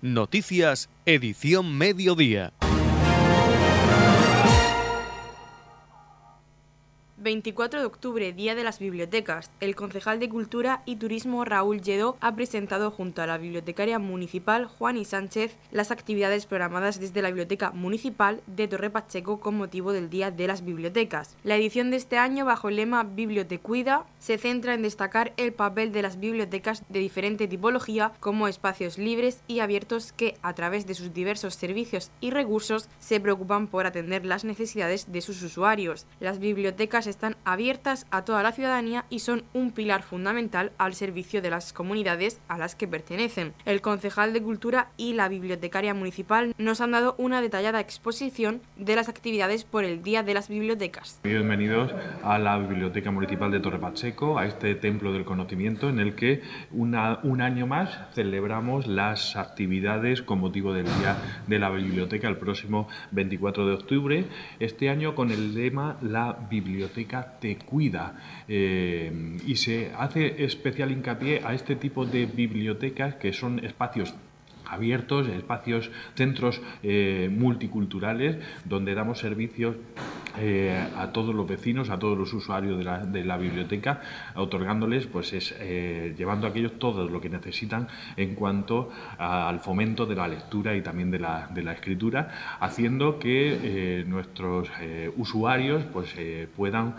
Noticias, 0.04 0.88
edición 1.08 1.76
mediodía. 1.76 2.54
24 7.26 7.80
de 7.80 7.88
octubre, 7.88 8.34
Día 8.34 8.54
de 8.54 8.64
las 8.64 8.78
Bibliotecas. 8.78 9.50
El 9.60 9.76
concejal 9.76 10.20
de 10.20 10.30
Cultura 10.30 10.84
y 10.86 10.98
Turismo 10.98 11.44
Raúl 11.44 11.82
Lledó 11.82 12.18
ha 12.22 12.36
presentado 12.36 12.92
junto 12.92 13.24
a 13.24 13.26
la 13.26 13.40
bibliotecaria 13.40 13.98
municipal 13.98 14.68
Juani 14.68 15.06
Sánchez 15.06 15.58
las 15.72 15.90
actividades 15.90 16.46
programadas 16.46 17.00
desde 17.00 17.24
la 17.24 17.30
Biblioteca 17.30 17.72
Municipal 17.72 18.42
de 18.46 18.68
Torre 18.68 18.92
Pacheco 18.92 19.40
con 19.40 19.58
motivo 19.58 19.92
del 19.92 20.12
Día 20.12 20.30
de 20.30 20.46
las 20.46 20.64
Bibliotecas. 20.64 21.36
La 21.44 21.56
edición 21.56 21.90
de 21.90 21.98
este 21.98 22.20
año, 22.20 22.46
bajo 22.46 22.70
el 22.70 22.76
lema 22.76 23.02
Bibliotecuida, 23.02 24.06
se 24.20 24.38
centra 24.38 24.76
en 24.76 24.84
destacar 24.84 25.34
el 25.38 25.52
papel 25.52 25.92
de 25.92 26.04
las 26.04 26.20
bibliotecas 26.20 26.84
de 26.90 27.00
diferente 27.00 27.48
tipología 27.48 28.12
como 28.20 28.48
espacios 28.48 29.00
libres 29.00 29.42
y 29.48 29.62
abiertos 29.62 30.12
que, 30.12 30.38
a 30.44 30.54
través 30.54 30.86
de 30.86 30.94
sus 30.94 31.12
diversos 31.12 31.56
servicios 31.56 32.12
y 32.22 32.30
recursos, 32.30 32.88
se 33.00 33.20
preocupan 33.20 33.66
por 33.66 33.88
atender 33.88 34.28
las 34.28 34.44
necesidades 34.46 35.12
de 35.12 35.22
sus 35.22 35.42
usuarios. 35.42 36.06
Las 36.20 36.38
bibliotecas 36.38 37.08
están 37.16 37.38
abiertas 37.46 38.06
a 38.12 38.26
toda 38.26 38.44
la 38.44 38.52
ciudadanía 38.52 39.06
y 39.10 39.20
son 39.20 39.44
un 39.54 39.72
pilar 39.72 40.04
fundamental 40.04 40.74
al 40.78 40.94
servicio 40.96 41.42
de 41.42 41.50
las 41.50 41.72
comunidades 41.72 42.42
a 42.50 42.58
las 42.58 42.76
que 42.76 42.90
pertenecen. 42.90 43.54
El 43.64 43.80
concejal 43.80 44.34
de 44.34 44.42
Cultura 44.42 44.90
y 44.98 45.14
la 45.14 45.30
bibliotecaria 45.30 45.94
municipal 45.94 46.54
nos 46.58 46.82
han 46.82 46.92
dado 46.92 47.16
una 47.18 47.42
detallada 47.42 47.80
exposición 47.80 48.62
de 48.76 48.98
las 48.98 49.08
actividades 49.08 49.64
por 49.64 49.86
el 49.86 50.04
Día 50.04 50.24
de 50.24 50.34
las 50.34 50.50
Bibliotecas. 50.50 51.22
Bienvenidos 51.24 51.94
a 52.22 52.38
la 52.38 52.58
Biblioteca 52.58 53.12
Municipal 53.12 53.50
de 53.50 53.62
Torre 53.62 53.80
Pacheco, 53.80 54.38
a 54.38 54.46
este 54.46 54.76
templo 54.76 55.14
del 55.14 55.24
conocimiento 55.24 55.88
en 55.88 56.00
el 56.00 56.16
que 56.16 56.42
una, 56.72 57.20
un 57.24 57.42
año 57.42 57.66
más 57.66 57.98
celebramos 58.14 58.88
las 58.88 59.38
actividades 59.38 60.22
con 60.22 60.40
motivo 60.40 60.74
del 60.74 60.86
Día 60.86 61.16
de 61.48 61.60
la 61.60 61.70
Biblioteca 61.70 62.28
el 62.28 62.38
próximo 62.38 62.90
24 63.12 63.68
de 63.68 63.74
octubre, 63.74 64.26
este 64.60 64.90
año 64.90 65.16
con 65.16 65.32
el 65.32 65.56
lema 65.56 65.96
La 66.02 66.38
Biblioteca 66.50 67.05
te 67.40 67.58
cuida 67.58 68.16
eh, 68.48 69.38
y 69.46 69.56
se 69.56 69.92
hace 69.98 70.44
especial 70.44 70.92
hincapié 70.92 71.42
a 71.44 71.54
este 71.54 71.76
tipo 71.76 72.06
de 72.06 72.26
bibliotecas 72.26 73.16
que 73.16 73.34
son 73.34 73.64
espacios 73.64 74.14
abiertos, 74.70 75.28
espacios, 75.28 75.92
centros 76.16 76.62
eh, 76.84 77.30
multiculturales 77.32 78.38
donde 78.66 78.96
damos 78.96 79.20
servicios 79.20 79.76
eh, 80.38 80.78
a 80.98 81.12
todos 81.14 81.34
los 81.34 81.48
vecinos, 81.48 81.90
a 81.90 81.98
todos 81.98 82.18
los 82.18 82.34
usuarios 82.34 82.78
de 82.78 83.24
la, 83.24 83.38
biblioteca, 83.38 84.02
otorgándoles, 84.36 85.08
pues 85.08 85.32
es 85.34 85.56
eh, 85.60 86.14
llevando 86.18 86.48
a 86.48 86.50
aquellos 86.50 86.78
todo 86.78 87.08
lo 87.08 87.22
que 87.22 87.30
necesitan 87.30 87.88
en 88.18 88.36
cuanto 88.36 88.90
al 89.18 89.60
fomento 89.62 90.06
de 90.06 90.16
la 90.16 90.28
lectura 90.28 90.76
y 90.76 90.82
también 90.82 91.10
de 91.12 91.20
la, 91.20 91.74
escritura, 91.74 92.58
haciendo 92.60 93.18
que 93.20 94.04
nuestros 94.08 94.70
usuarios 95.16 95.84
pues 95.86 96.16
puedan 96.56 96.96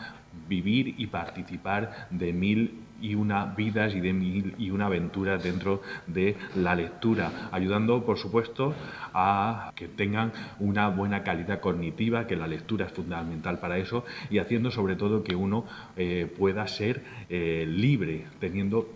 vivir 0.49 0.95
y 0.99 1.07
participar 1.07 2.09
de 2.11 2.33
mil 2.33 2.86
y 3.01 3.15
una 3.15 3.47
vidas 3.47 3.95
y 3.95 4.71
una 4.71 4.87
aventuras 4.87 5.43
dentro 5.43 5.83
de 6.07 6.37
la 6.55 6.75
lectura, 6.75 7.49
ayudando 7.53 8.05
por 8.05 8.19
supuesto 8.19 8.75
a 9.13 9.73
que 9.75 9.89
tengan 9.89 10.33
una 10.59 10.89
buena 10.89 11.23
calidad 11.23 11.61
cognitiva, 11.61 12.27
que 12.27 12.37
la 12.37 12.47
lectura 12.47 12.87
es 12.87 12.93
fundamental 12.93 13.59
para 13.59 13.79
eso 13.79 14.05
y 14.31 14.39
haciendo 14.39 14.71
sobre 14.71 14.97
todo 14.97 15.23
que 15.23 15.35
uno 15.35 15.65
eh, 15.97 16.31
pueda 16.39 16.67
ser 16.67 17.03
eh, 17.29 17.67
libre, 17.69 18.27
teniendo 18.41 18.89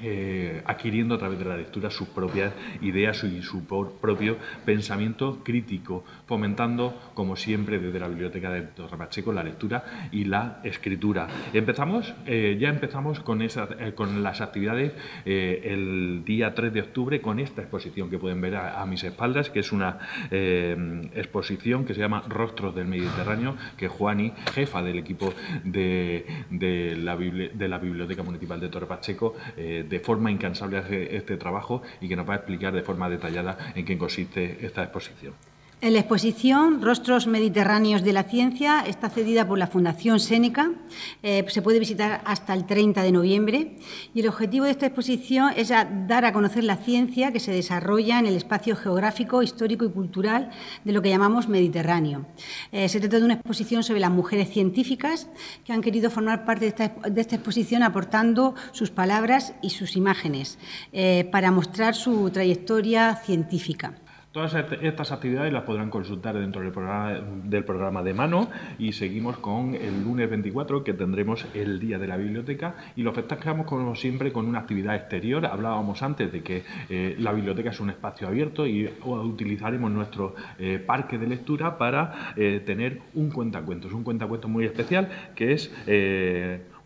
eh, 0.00 0.62
adquiriendo 0.66 1.14
a 1.14 1.18
través 1.18 1.38
de 1.38 1.44
la 1.44 1.56
lectura 1.56 1.88
sus 1.88 2.08
propias 2.08 2.52
ideas 2.80 3.22
y 3.22 3.40
su 3.42 3.64
propio 3.64 4.36
pensamiento 4.64 5.44
crítico, 5.44 6.02
fomentando, 6.26 7.12
como 7.14 7.36
siempre, 7.36 7.78
desde 7.78 8.00
la 8.00 8.08
biblioteca 8.08 8.50
de 8.50 8.62
Torre 8.62 8.96
Pacheco, 8.96 9.32
la 9.32 9.44
lectura 9.44 10.08
y 10.10 10.24
la 10.24 10.60
escritura. 10.64 11.28
Empezamos, 11.52 12.14
eh, 12.26 12.56
ya 12.58 12.70
empezamos 12.70 13.20
con, 13.20 13.42
esas, 13.42 13.68
eh, 13.78 13.92
con 13.94 14.24
las 14.24 14.40
actividades 14.40 14.92
el 15.24 16.24
día 16.24 16.54
3 16.54 16.72
de 16.72 16.80
octubre 16.80 17.20
con 17.20 17.38
esta 17.38 17.60
exposición 17.60 18.10
que 18.10 18.18
pueden 18.18 18.40
ver 18.40 18.56
a, 18.56 18.84
mis 18.86 19.04
espaldas, 19.04 19.50
que 19.50 19.60
es 19.60 19.70
una 19.70 19.98
exposición 21.14 21.84
que 21.84 21.94
se 21.94 22.00
llama 22.00 22.24
Rostros 22.28 22.74
del 22.74 22.86
Mediterráneo, 22.86 23.56
que 23.76 23.86
Juani, 23.86 24.32
jefa 24.52 24.82
del 24.82 24.98
equipo 24.98 25.32
de, 25.62 26.26
de, 26.50 26.96
la, 26.96 27.16
de 27.16 27.68
la 27.68 27.78
Biblioteca 27.78 28.22
Municipal 28.22 28.58
de 28.58 28.68
Torre 28.68 28.86
Pacheco, 28.86 29.36
de 29.82 30.00
forma 30.00 30.30
incansable 30.30 30.78
hace 30.78 31.16
este 31.16 31.36
trabajo 31.36 31.82
y 32.00 32.08
que 32.08 32.16
nos 32.16 32.28
va 32.28 32.34
a 32.34 32.36
explicar 32.36 32.72
de 32.72 32.82
forma 32.82 33.08
detallada 33.08 33.72
en 33.74 33.84
qué 33.84 33.98
consiste 33.98 34.64
esta 34.64 34.82
exposición. 34.82 35.34
La 35.82 35.98
exposición 35.98 36.80
Rostros 36.80 37.26
Mediterráneos 37.26 38.04
de 38.04 38.12
la 38.12 38.22
Ciencia 38.22 38.84
está 38.86 39.10
cedida 39.10 39.48
por 39.48 39.58
la 39.58 39.66
Fundación 39.66 40.20
Séneca. 40.20 40.70
Eh, 41.24 41.44
se 41.48 41.60
puede 41.60 41.80
visitar 41.80 42.20
hasta 42.24 42.54
el 42.54 42.66
30 42.66 43.02
de 43.02 43.10
noviembre. 43.10 43.78
Y 44.14 44.20
el 44.20 44.28
objetivo 44.28 44.64
de 44.64 44.70
esta 44.70 44.86
exposición 44.86 45.52
es 45.56 45.70
dar 45.70 46.24
a 46.24 46.32
conocer 46.32 46.62
la 46.62 46.76
ciencia 46.76 47.32
que 47.32 47.40
se 47.40 47.50
desarrolla 47.50 48.20
en 48.20 48.26
el 48.26 48.36
espacio 48.36 48.76
geográfico, 48.76 49.42
histórico 49.42 49.84
y 49.84 49.90
cultural 49.90 50.50
de 50.84 50.92
lo 50.92 51.02
que 51.02 51.08
llamamos 51.08 51.48
Mediterráneo. 51.48 52.26
Eh, 52.70 52.88
se 52.88 53.00
trata 53.00 53.18
de 53.18 53.24
una 53.24 53.34
exposición 53.34 53.82
sobre 53.82 53.98
las 53.98 54.12
mujeres 54.12 54.50
científicas 54.50 55.26
que 55.64 55.72
han 55.72 55.82
querido 55.82 56.10
formar 56.10 56.44
parte 56.44 56.60
de 56.66 57.20
esta, 57.20 57.34
exposición 57.34 57.82
aportando 57.82 58.54
sus 58.70 58.92
palabras 58.92 59.54
y 59.62 59.70
sus 59.70 59.96
imágenes 59.96 60.60
eh, 60.92 61.28
para 61.32 61.50
mostrar 61.50 61.96
su 61.96 62.30
trayectoria 62.30 63.16
científica. 63.16 63.94
Todas 64.32 64.54
estas 64.54 65.12
actividades 65.12 65.52
las 65.52 65.64
podrán 65.64 65.90
consultar 65.90 66.38
dentro 66.38 66.62
del 66.62 66.72
programa, 66.72 67.20
del 67.44 67.64
programa 67.64 68.02
de 68.02 68.14
mano 68.14 68.48
y 68.78 68.92
seguimos 68.92 69.36
con 69.36 69.74
el 69.74 70.02
lunes 70.04 70.30
24 70.30 70.82
que 70.82 70.94
tendremos 70.94 71.44
el 71.52 71.78
Día 71.78 71.98
de 71.98 72.06
la 72.06 72.16
Biblioteca 72.16 72.76
y 72.96 73.02
lo 73.02 73.12
festejamos 73.12 73.66
como 73.66 73.94
siempre 73.94 74.32
con 74.32 74.46
una 74.46 74.60
actividad 74.60 74.96
exterior. 74.96 75.44
Hablábamos 75.44 76.02
antes 76.02 76.32
de 76.32 76.42
que 76.42 76.62
eh, 76.88 77.14
la 77.18 77.34
biblioteca 77.34 77.72
es 77.72 77.80
un 77.80 77.90
espacio 77.90 78.26
abierto 78.26 78.66
y 78.66 78.90
utilizaremos 79.04 79.90
nuestro 79.90 80.34
eh, 80.58 80.78
parque 80.78 81.18
de 81.18 81.26
lectura 81.26 81.76
para 81.76 82.32
eh, 82.34 82.62
tener 82.64 83.02
un 83.12 83.30
cuentacuentos, 83.30 83.92
un 83.92 84.02
cuentacuentos 84.02 84.50
muy 84.50 84.64
especial 84.64 85.10
que 85.34 85.52
es 85.52 85.70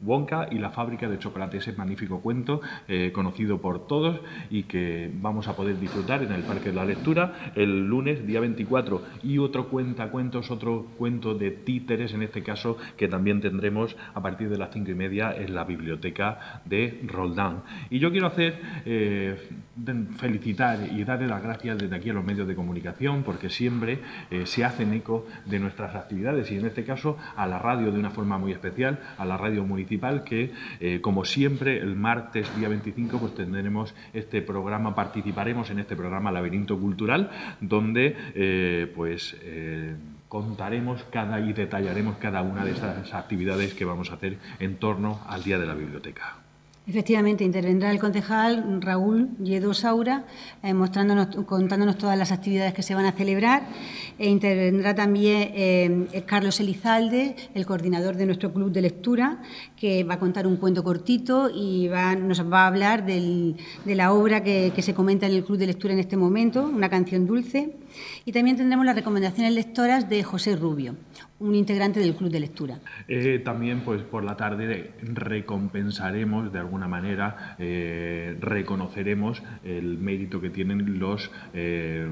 Wonka 0.03 0.49
y 0.51 0.59
la 0.59 0.71
fábrica 0.71 1.09
de 1.09 1.19
chocolate, 1.19 1.59
ese 1.59 1.73
magnífico 1.73 2.21
cuento 2.21 2.61
eh, 2.89 3.13
conocido 3.13 3.61
por 3.61 3.87
todos 3.87 4.21
y 4.51 4.65
que 4.65 5.11
vamos 5.15 5.49
a 5.49 5.57
poder 5.57 5.79
disfrutar 5.79 6.23
en 6.23 6.33
el 6.33 6.43
Parque 6.43 6.71
de 6.71 6.75
la 6.75 6.85
Lectura 6.85 7.53
el 7.55 7.87
lunes, 7.87 8.27
día 8.27 8.41
24. 8.41 9.03
Y 9.23 9.39
otro 9.39 9.69
cuenta 9.69 10.11
cuentos, 10.11 10.51
otro 10.51 10.87
cuento 10.99 11.35
de 11.35 11.51
títeres, 11.51 12.13
en 12.13 12.23
este 12.23 12.43
caso, 12.43 12.77
que 12.97 13.09
también 13.09 13.41
tendremos 13.41 13.97
a 14.15 14.23
partir 14.23 14.49
de 14.49 14.59
las 14.59 14.73
cinco 14.73 14.91
y 14.91 14.95
media 14.95 15.35
en 15.35 15.55
la 15.55 15.65
biblioteca 15.65 16.61
de 16.65 17.01
Roldán. 17.07 17.63
Y 17.91 17.99
yo 17.99 18.11
quiero 18.11 18.27
hacer, 18.27 18.61
eh, 18.85 19.37
felicitar 20.17 20.79
y 20.93 21.05
darle 21.05 21.27
las 21.27 21.43
gracias 21.43 21.79
desde 21.79 21.95
aquí 21.97 22.11
a 22.11 22.15
los 22.15 22.25
medios 22.25 22.49
de 22.49 22.55
comunicación, 22.55 23.23
porque 23.23 23.51
siempre 23.51 24.01
eh, 24.31 24.47
se 24.47 24.65
hacen 24.65 24.93
eco 24.93 25.27
de 25.45 25.59
nuestras 25.59 25.95
actividades 25.95 26.51
y 26.51 26.59
en 26.59 26.67
este 26.67 26.85
caso 26.85 27.17
a 27.37 27.47
la 27.47 27.59
radio 27.59 27.93
de 27.93 27.99
una 27.99 28.11
forma 28.11 28.39
muy 28.39 28.53
especial, 28.53 28.99
a 29.19 29.25
la 29.25 29.37
radio 29.37 29.65
municipal 29.65 29.86
que, 30.25 30.53
eh, 30.81 31.01
como 31.01 31.25
siempre, 31.25 31.79
el 31.79 31.97
martes 31.97 32.55
día 32.57 32.69
25 32.69 33.19
pues 33.19 33.35
tendremos 33.35 33.95
este 34.13 34.43
programa, 34.43 34.95
participaremos 34.95 35.71
en 35.71 35.79
este 35.79 35.97
programa 35.97 36.31
Laberinto 36.33 36.79
Cultural, 36.79 37.31
donde 37.61 38.17
eh, 38.35 38.93
pues 38.95 39.37
eh, 39.43 39.95
contaremos 40.29 41.05
cada 41.11 41.41
y 41.41 41.53
detallaremos 41.53 42.17
cada 42.17 42.43
una 42.43 42.65
de 42.65 42.73
esas 42.73 43.15
actividades 43.15 43.75
que 43.75 43.85
vamos 43.85 44.11
a 44.11 44.15
hacer 44.15 44.39
en 44.59 44.77
torno 44.77 45.21
al 45.27 45.43
Día 45.43 45.59
de 45.59 45.67
la 45.67 45.75
Biblioteca. 45.75 46.46
Efectivamente, 46.89 47.43
intervendrá 47.43 47.91
el 47.91 47.99
concejal 47.99 48.81
Raúl 48.81 49.31
Lledo 49.43 49.75
Saura, 49.75 50.25
eh, 50.63 50.73
mostrándonos, 50.73 51.35
contándonos 51.45 51.99
todas 51.99 52.17
las 52.17 52.31
actividades 52.31 52.75
que 52.75 52.85
se 52.85 52.95
van 52.95 53.07
a 53.07 53.11
celebrar. 53.11 53.65
E 54.21 54.31
intervendrá 54.31 54.95
también 54.95 55.51
eh, 55.53 56.23
Carlos 56.27 56.61
Elizalde, 56.61 57.35
el 57.55 57.67
coordinador 57.67 58.17
de 58.17 58.27
nuestro 58.27 58.53
club 58.53 58.71
de 58.71 58.83
lectura, 58.83 59.43
que 59.77 60.05
va 60.05 60.15
a 60.15 60.19
contar 60.21 60.47
un 60.47 60.59
cuento 60.59 60.85
cortito 60.85 61.51
y 61.53 61.89
nos 62.21 62.41
va 62.53 62.63
a 62.63 62.67
hablar 62.69 63.05
de 63.05 63.57
la 63.85 64.13
obra 64.13 64.45
que, 64.45 64.73
que 64.73 64.83
se 64.83 64.95
comenta 64.95 65.27
en 65.27 65.33
el 65.33 65.45
club 65.45 65.59
de 65.59 65.67
lectura 65.67 65.93
en 65.93 65.99
este 65.99 66.17
momento, 66.17 66.71
una 66.73 66.89
canción 66.89 67.27
dulce. 67.27 67.75
Y 68.25 68.31
también 68.31 68.57
tendremos 68.57 68.87
las 68.87 68.95
recomendaciones 68.95 69.53
lectoras 69.53 70.09
de 70.09 70.23
José 70.23 70.55
Rubio 70.55 70.95
un 71.39 71.55
integrante 71.55 72.01
del 72.01 72.15
club 72.15 72.31
de 72.31 72.41
lectura. 72.41 72.79
Eh, 73.09 73.41
también, 73.45 73.81
pues 73.81 74.03
por 74.03 74.25
la 74.25 74.37
tarde 74.37 74.93
recompensaremos 75.03 76.53
de 76.53 76.59
alguna 76.59 76.89
manera, 76.89 77.57
eh, 77.59 78.37
reconoceremos 78.41 79.43
el 79.65 79.99
mérito 79.99 80.41
que 80.41 80.49
tienen 80.49 80.99
los 80.99 81.31
eh, 81.53 82.09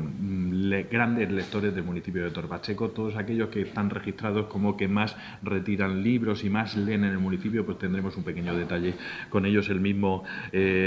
grandes 0.91 1.31
lectores 1.31 1.75
del 1.75 1.85
municipio 1.85 2.23
de 2.25 2.31
Torpacheco, 2.31 2.91
todos 2.91 3.17
aquellos 3.17 3.49
que 3.49 3.63
están 3.63 3.89
registrados 3.89 4.47
como 4.47 4.77
que 4.77 4.89
más 4.89 5.17
retiran 5.43 6.03
libros 6.03 6.45
y 6.45 6.51
más 6.51 6.77
leen 6.77 7.05
en 7.05 7.13
el 7.13 7.19
municipio, 7.19 7.65
pues 7.65 7.79
tendremos 7.79 8.17
un 8.17 8.25
pequeño 8.25 8.55
detalle 8.55 8.95
con 9.31 9.47
ellos 9.47 9.69
el 9.71 9.81
mismo 9.81 10.25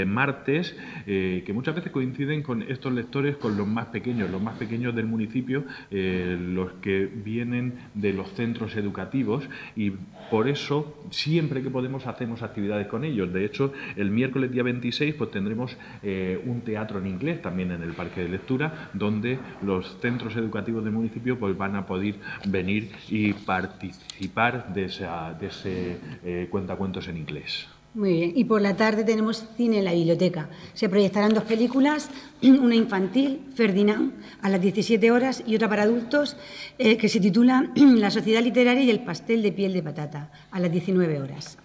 martes, 0.06 0.76
que 1.06 1.50
muchas 1.52 1.74
veces 1.74 1.92
coinciden 1.92 2.42
con 2.42 2.62
estos 2.62 2.92
lectores 2.92 3.36
con 3.36 3.56
los 3.56 3.66
más 3.66 3.86
pequeños, 3.86 4.30
los 4.30 4.42
más 4.42 4.56
pequeños 4.56 4.94
del 4.94 5.06
municipio, 5.06 5.64
los 5.90 6.72
que 6.80 7.06
vienen 7.06 7.74
de 7.94 8.12
los 8.12 8.27
centros 8.32 8.76
educativos 8.76 9.48
y 9.76 9.92
por 10.30 10.48
eso 10.48 10.94
siempre 11.10 11.62
que 11.62 11.70
podemos 11.70 12.06
hacemos 12.06 12.42
actividades 12.42 12.86
con 12.86 13.04
ellos. 13.04 13.32
De 13.32 13.44
hecho, 13.44 13.72
el 13.96 14.10
miércoles 14.10 14.50
día 14.50 14.62
26 14.62 15.14
pues 15.14 15.30
tendremos 15.30 15.76
eh, 16.02 16.40
un 16.44 16.60
teatro 16.62 16.98
en 16.98 17.06
inglés 17.06 17.42
también 17.42 17.70
en 17.72 17.82
el 17.82 17.92
Parque 17.92 18.22
de 18.22 18.28
Lectura 18.28 18.90
donde 18.92 19.38
los 19.62 19.98
centros 20.00 20.36
educativos 20.36 20.84
del 20.84 20.92
municipio 20.92 21.38
pues 21.38 21.56
van 21.56 21.76
a 21.76 21.86
poder 21.86 22.16
venir 22.46 22.90
y 23.08 23.32
participar 23.32 24.72
de, 24.72 24.84
ese 24.84 25.98
eh, 26.24 26.48
cuentacuentos 26.50 27.08
en 27.08 27.16
inglés. 27.16 27.68
Muy 27.98 28.12
bien. 28.12 28.32
Y 28.36 28.44
por 28.44 28.62
la 28.62 28.76
tarde 28.76 29.02
tenemos 29.02 29.44
cine 29.56 29.78
en 29.78 29.84
la 29.84 29.92
biblioteca. 29.92 30.48
Se 30.72 30.88
proyectarán 30.88 31.34
dos 31.34 31.42
películas, 31.42 32.08
una 32.42 32.76
infantil, 32.76 33.40
Ferdinand, 33.56 34.12
a 34.40 34.48
las 34.48 34.60
17 34.60 35.10
horas, 35.10 35.42
y 35.44 35.56
otra 35.56 35.68
para 35.68 35.82
adultos, 35.82 36.36
eh, 36.78 36.96
que 36.96 37.08
se 37.08 37.18
titula 37.18 37.72
La 37.74 38.12
sociedad 38.12 38.40
literaria 38.40 38.84
y 38.84 38.90
el 38.90 39.00
pastel 39.00 39.42
de 39.42 39.50
piel 39.50 39.72
de 39.72 39.82
patata, 39.82 40.30
a 40.52 40.60
las 40.60 40.70
19 40.70 41.20
horas. 41.20 41.58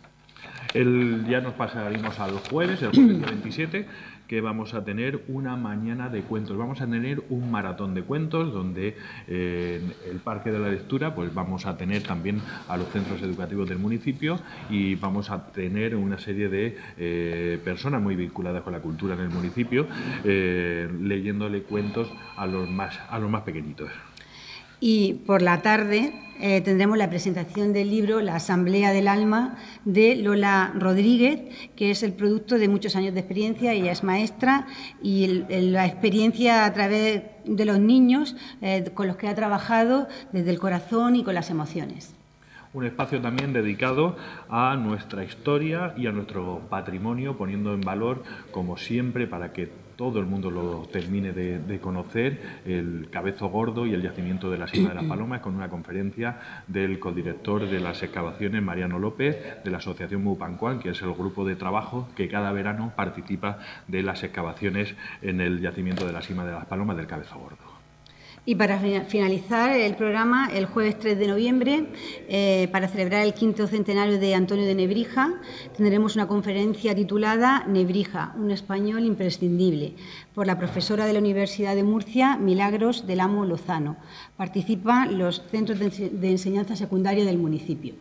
El, 0.74 1.24
ya 1.30 1.40
nos 1.40 1.54
pasaremos 1.54 2.20
a 2.20 2.28
los 2.28 2.42
jueves, 2.50 2.82
el 2.82 2.90
jueves 2.90 3.22
27 3.22 3.86
que 4.28 4.42
vamos 4.42 4.74
a 4.74 4.84
tener 4.84 5.24
una 5.28 5.56
mañana 5.56 6.10
de 6.10 6.22
cuentos. 6.22 6.58
Vamos 6.58 6.82
a 6.82 6.88
tener 6.88 7.24
un 7.30 7.52
maratón 7.52 7.94
de 7.94 8.04
cuentos 8.04 8.54
donde 8.54 8.98
eh, 9.28 9.82
en 9.84 10.12
el 10.12 10.20
Parque 10.20 10.52
de 10.52 10.60
la 10.60 10.70
Lectura 10.70 11.16
pues 11.16 11.34
vamos 11.34 11.66
a 11.66 11.78
tener 11.78 12.04
también 12.04 12.42
a 12.68 12.78
los 12.78 12.88
centros 12.90 13.22
educativos 13.22 13.68
del 13.70 13.80
municipio 13.80 14.40
y 14.70 14.96
vamos 14.96 15.30
a 15.30 15.52
tener 15.52 15.96
una 15.96 16.18
serie 16.18 16.50
de 16.50 16.78
eh, 16.98 17.60
personas 17.64 18.02
muy 18.02 18.16
vinculadas 18.16 18.64
con 18.64 18.74
la 18.74 18.80
cultura 18.80 19.16
en 19.16 19.22
el 19.22 19.30
municipio 19.30 19.88
eh, 20.24 20.90
leyéndole 21.02 21.64
cuentos 21.64 22.12
a 22.38 22.46
los 22.46 22.70
más, 22.70 23.00
a 23.10 23.20
los 23.20 23.30
más 23.30 23.44
pequeñitos. 23.44 23.90
Y 24.86 25.14
por 25.14 25.42
la 25.42 25.62
tarde 25.62 26.12
eh, 26.42 26.60
tendremos 26.60 26.98
la 26.98 27.10
presentación 27.10 27.72
del 27.72 27.90
libro 27.90 28.20
La 28.20 28.36
Asamblea 28.36 28.92
del 28.92 29.08
Alma 29.08 29.56
de 29.86 30.18
Lola 30.18 30.74
Rodríguez, 30.76 31.40
que 31.78 31.90
es 31.90 32.04
el 32.04 32.12
producto 32.12 32.58
de 32.58 32.68
muchos 32.68 32.98
años 32.98 33.14
de 33.14 33.22
experiencia. 33.22 33.72
Ella 33.72 33.94
es 33.94 34.04
maestra 34.04 34.68
y 35.02 35.46
la 35.48 35.86
experiencia 35.86 36.66
a 36.66 36.74
través 36.74 37.22
de 37.46 37.64
los 37.64 37.80
niños 37.80 38.36
eh, 38.62 38.92
con 38.94 39.08
los 39.08 39.16
que 39.16 39.30
ha 39.30 39.36
trabajado 39.36 40.10
desde 40.34 40.52
el 40.52 40.60
corazón 40.60 41.16
y 41.16 41.24
con 41.24 41.34
las 41.34 41.50
emociones. 41.50 42.14
un 42.74 42.84
espacio 42.84 43.22
también 43.22 43.54
dedicado 43.54 44.18
a 44.50 44.76
nuestra 44.76 45.24
historia 45.24 45.94
y 45.96 46.08
a 46.08 46.12
nuestro 46.12 46.60
patrimonio, 46.70 47.38
poniendo 47.38 47.74
en 47.74 47.80
valor, 47.80 48.24
como 48.52 48.76
siempre, 48.76 49.28
para 49.28 49.54
que 49.54 49.70
todo 49.96 50.20
el 50.20 50.26
mundo 50.26 50.52
lo 50.52 50.88
termine 50.92 51.32
de, 51.34 51.80
conocer, 51.80 52.62
el 52.66 53.08
Cabezo 53.12 53.50
Gordo 53.50 53.86
y 53.86 53.94
el 53.94 54.02
yacimiento 54.02 54.50
de 54.50 54.58
la 54.58 54.68
Sima 54.68 54.90
de 54.90 54.96
las 54.96 55.04
Palomas, 55.10 55.42
con 55.42 55.56
una 55.56 55.70
conferencia 55.70 56.40
del 56.68 57.00
codirector 57.00 57.70
de 57.70 57.80
las 57.80 58.04
excavaciones, 58.04 58.62
Mariano 58.62 59.00
López, 59.00 59.64
de 59.64 59.72
la 59.72 59.78
Asociación 59.78 60.24
Mupancuán, 60.24 60.80
que 60.80 60.90
es 60.90 61.02
el 61.02 61.14
grupo 61.14 61.46
de 61.46 61.56
trabajo 61.56 62.08
que 62.16 62.28
cada 62.28 62.52
verano 62.52 62.94
participa 62.96 63.60
de 63.88 64.04
las 64.04 64.24
excavaciones 64.24 64.96
en 65.22 65.42
el 65.42 65.62
yacimiento 65.62 66.06
de 66.06 66.14
la 66.14 66.22
Sima 66.22 66.46
de 66.46 66.54
las 66.54 66.66
Palomas 66.66 66.98
del 66.98 67.08
Cabezo 67.08 67.38
Gordo. 67.38 67.73
Y 68.46 68.56
para 68.56 68.78
finalizar 69.08 69.72
el 69.72 69.96
programa, 69.96 70.50
el 70.54 70.66
jueves 70.66 71.00
3 71.00 71.18
de 71.18 71.28
noviembre, 71.28 71.86
eh, 72.28 72.68
para 72.74 72.90
celebrar 72.90 73.24
el 73.26 73.34
quinto 73.34 73.68
centenario 73.68 74.20
de 74.20 74.36
Antonio 74.36 74.66
de 74.66 74.76
Nebrija, 74.76 75.36
tendremos 75.78 76.16
una 76.16 76.28
conferencia 76.28 76.94
titulada 76.94 77.64
Nebrija, 77.68 78.36
un 78.38 78.52
español 78.52 79.06
imprescindible, 79.06 79.94
por 80.36 80.46
la 80.46 80.60
profesora 80.60 81.06
de 81.06 81.14
la 81.14 81.20
Universidad 81.20 81.74
de 81.74 81.84
Murcia, 81.84 82.36
Milagros 82.36 83.08
del 83.08 83.22
Amo 83.22 83.46
Lozano. 83.46 83.96
Participan 84.36 85.18
los 85.18 85.42
centros 85.50 85.80
de 85.80 86.30
enseñanza 86.30 86.76
secundaria 86.76 87.24
del 87.24 87.38
municipio. 87.38 87.94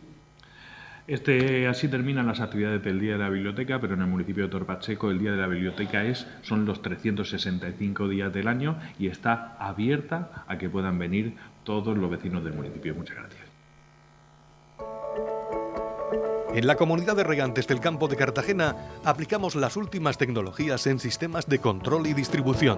Este, 1.05 1.67
así 1.67 1.89
terminan 1.89 2.27
las 2.27 2.39
actividades 2.39 2.81
del 2.81 2.99
Día 2.99 3.13
de 3.13 3.17
la 3.19 3.29
Biblioteca, 3.29 3.79
pero 3.81 3.95
en 3.95 4.01
el 4.01 4.07
municipio 4.07 4.45
de 4.45 4.49
Torpacheco 4.49 5.11
el 5.11 5.19
Día 5.19 5.31
de 5.31 5.37
la 5.37 5.47
Biblioteca 5.47 6.03
es, 6.05 6.25
son 6.43 6.65
los 6.65 6.81
365 6.81 8.07
días 8.07 8.33
del 8.33 8.47
año 8.47 8.77
y 8.97 9.07
está 9.07 9.57
abierta 9.59 10.45
a 10.47 10.57
que 10.57 10.69
puedan 10.69 10.97
venir 10.97 11.33
todos 11.65 11.97
los 11.97 12.09
vecinos 12.09 12.43
del 12.43 12.53
municipio. 12.53 12.95
Muchas 12.95 13.17
gracias. 13.17 13.43
En 16.53 16.67
la 16.67 16.75
comunidad 16.75 17.15
de 17.15 17.23
regantes 17.23 17.67
del 17.67 17.79
campo 17.79 18.07
de 18.07 18.15
Cartagena 18.15 18.75
aplicamos 19.03 19.55
las 19.55 19.75
últimas 19.75 20.17
tecnologías 20.17 20.87
en 20.87 20.99
sistemas 20.99 21.47
de 21.47 21.59
control 21.59 22.07
y 22.07 22.13
distribución 22.13 22.77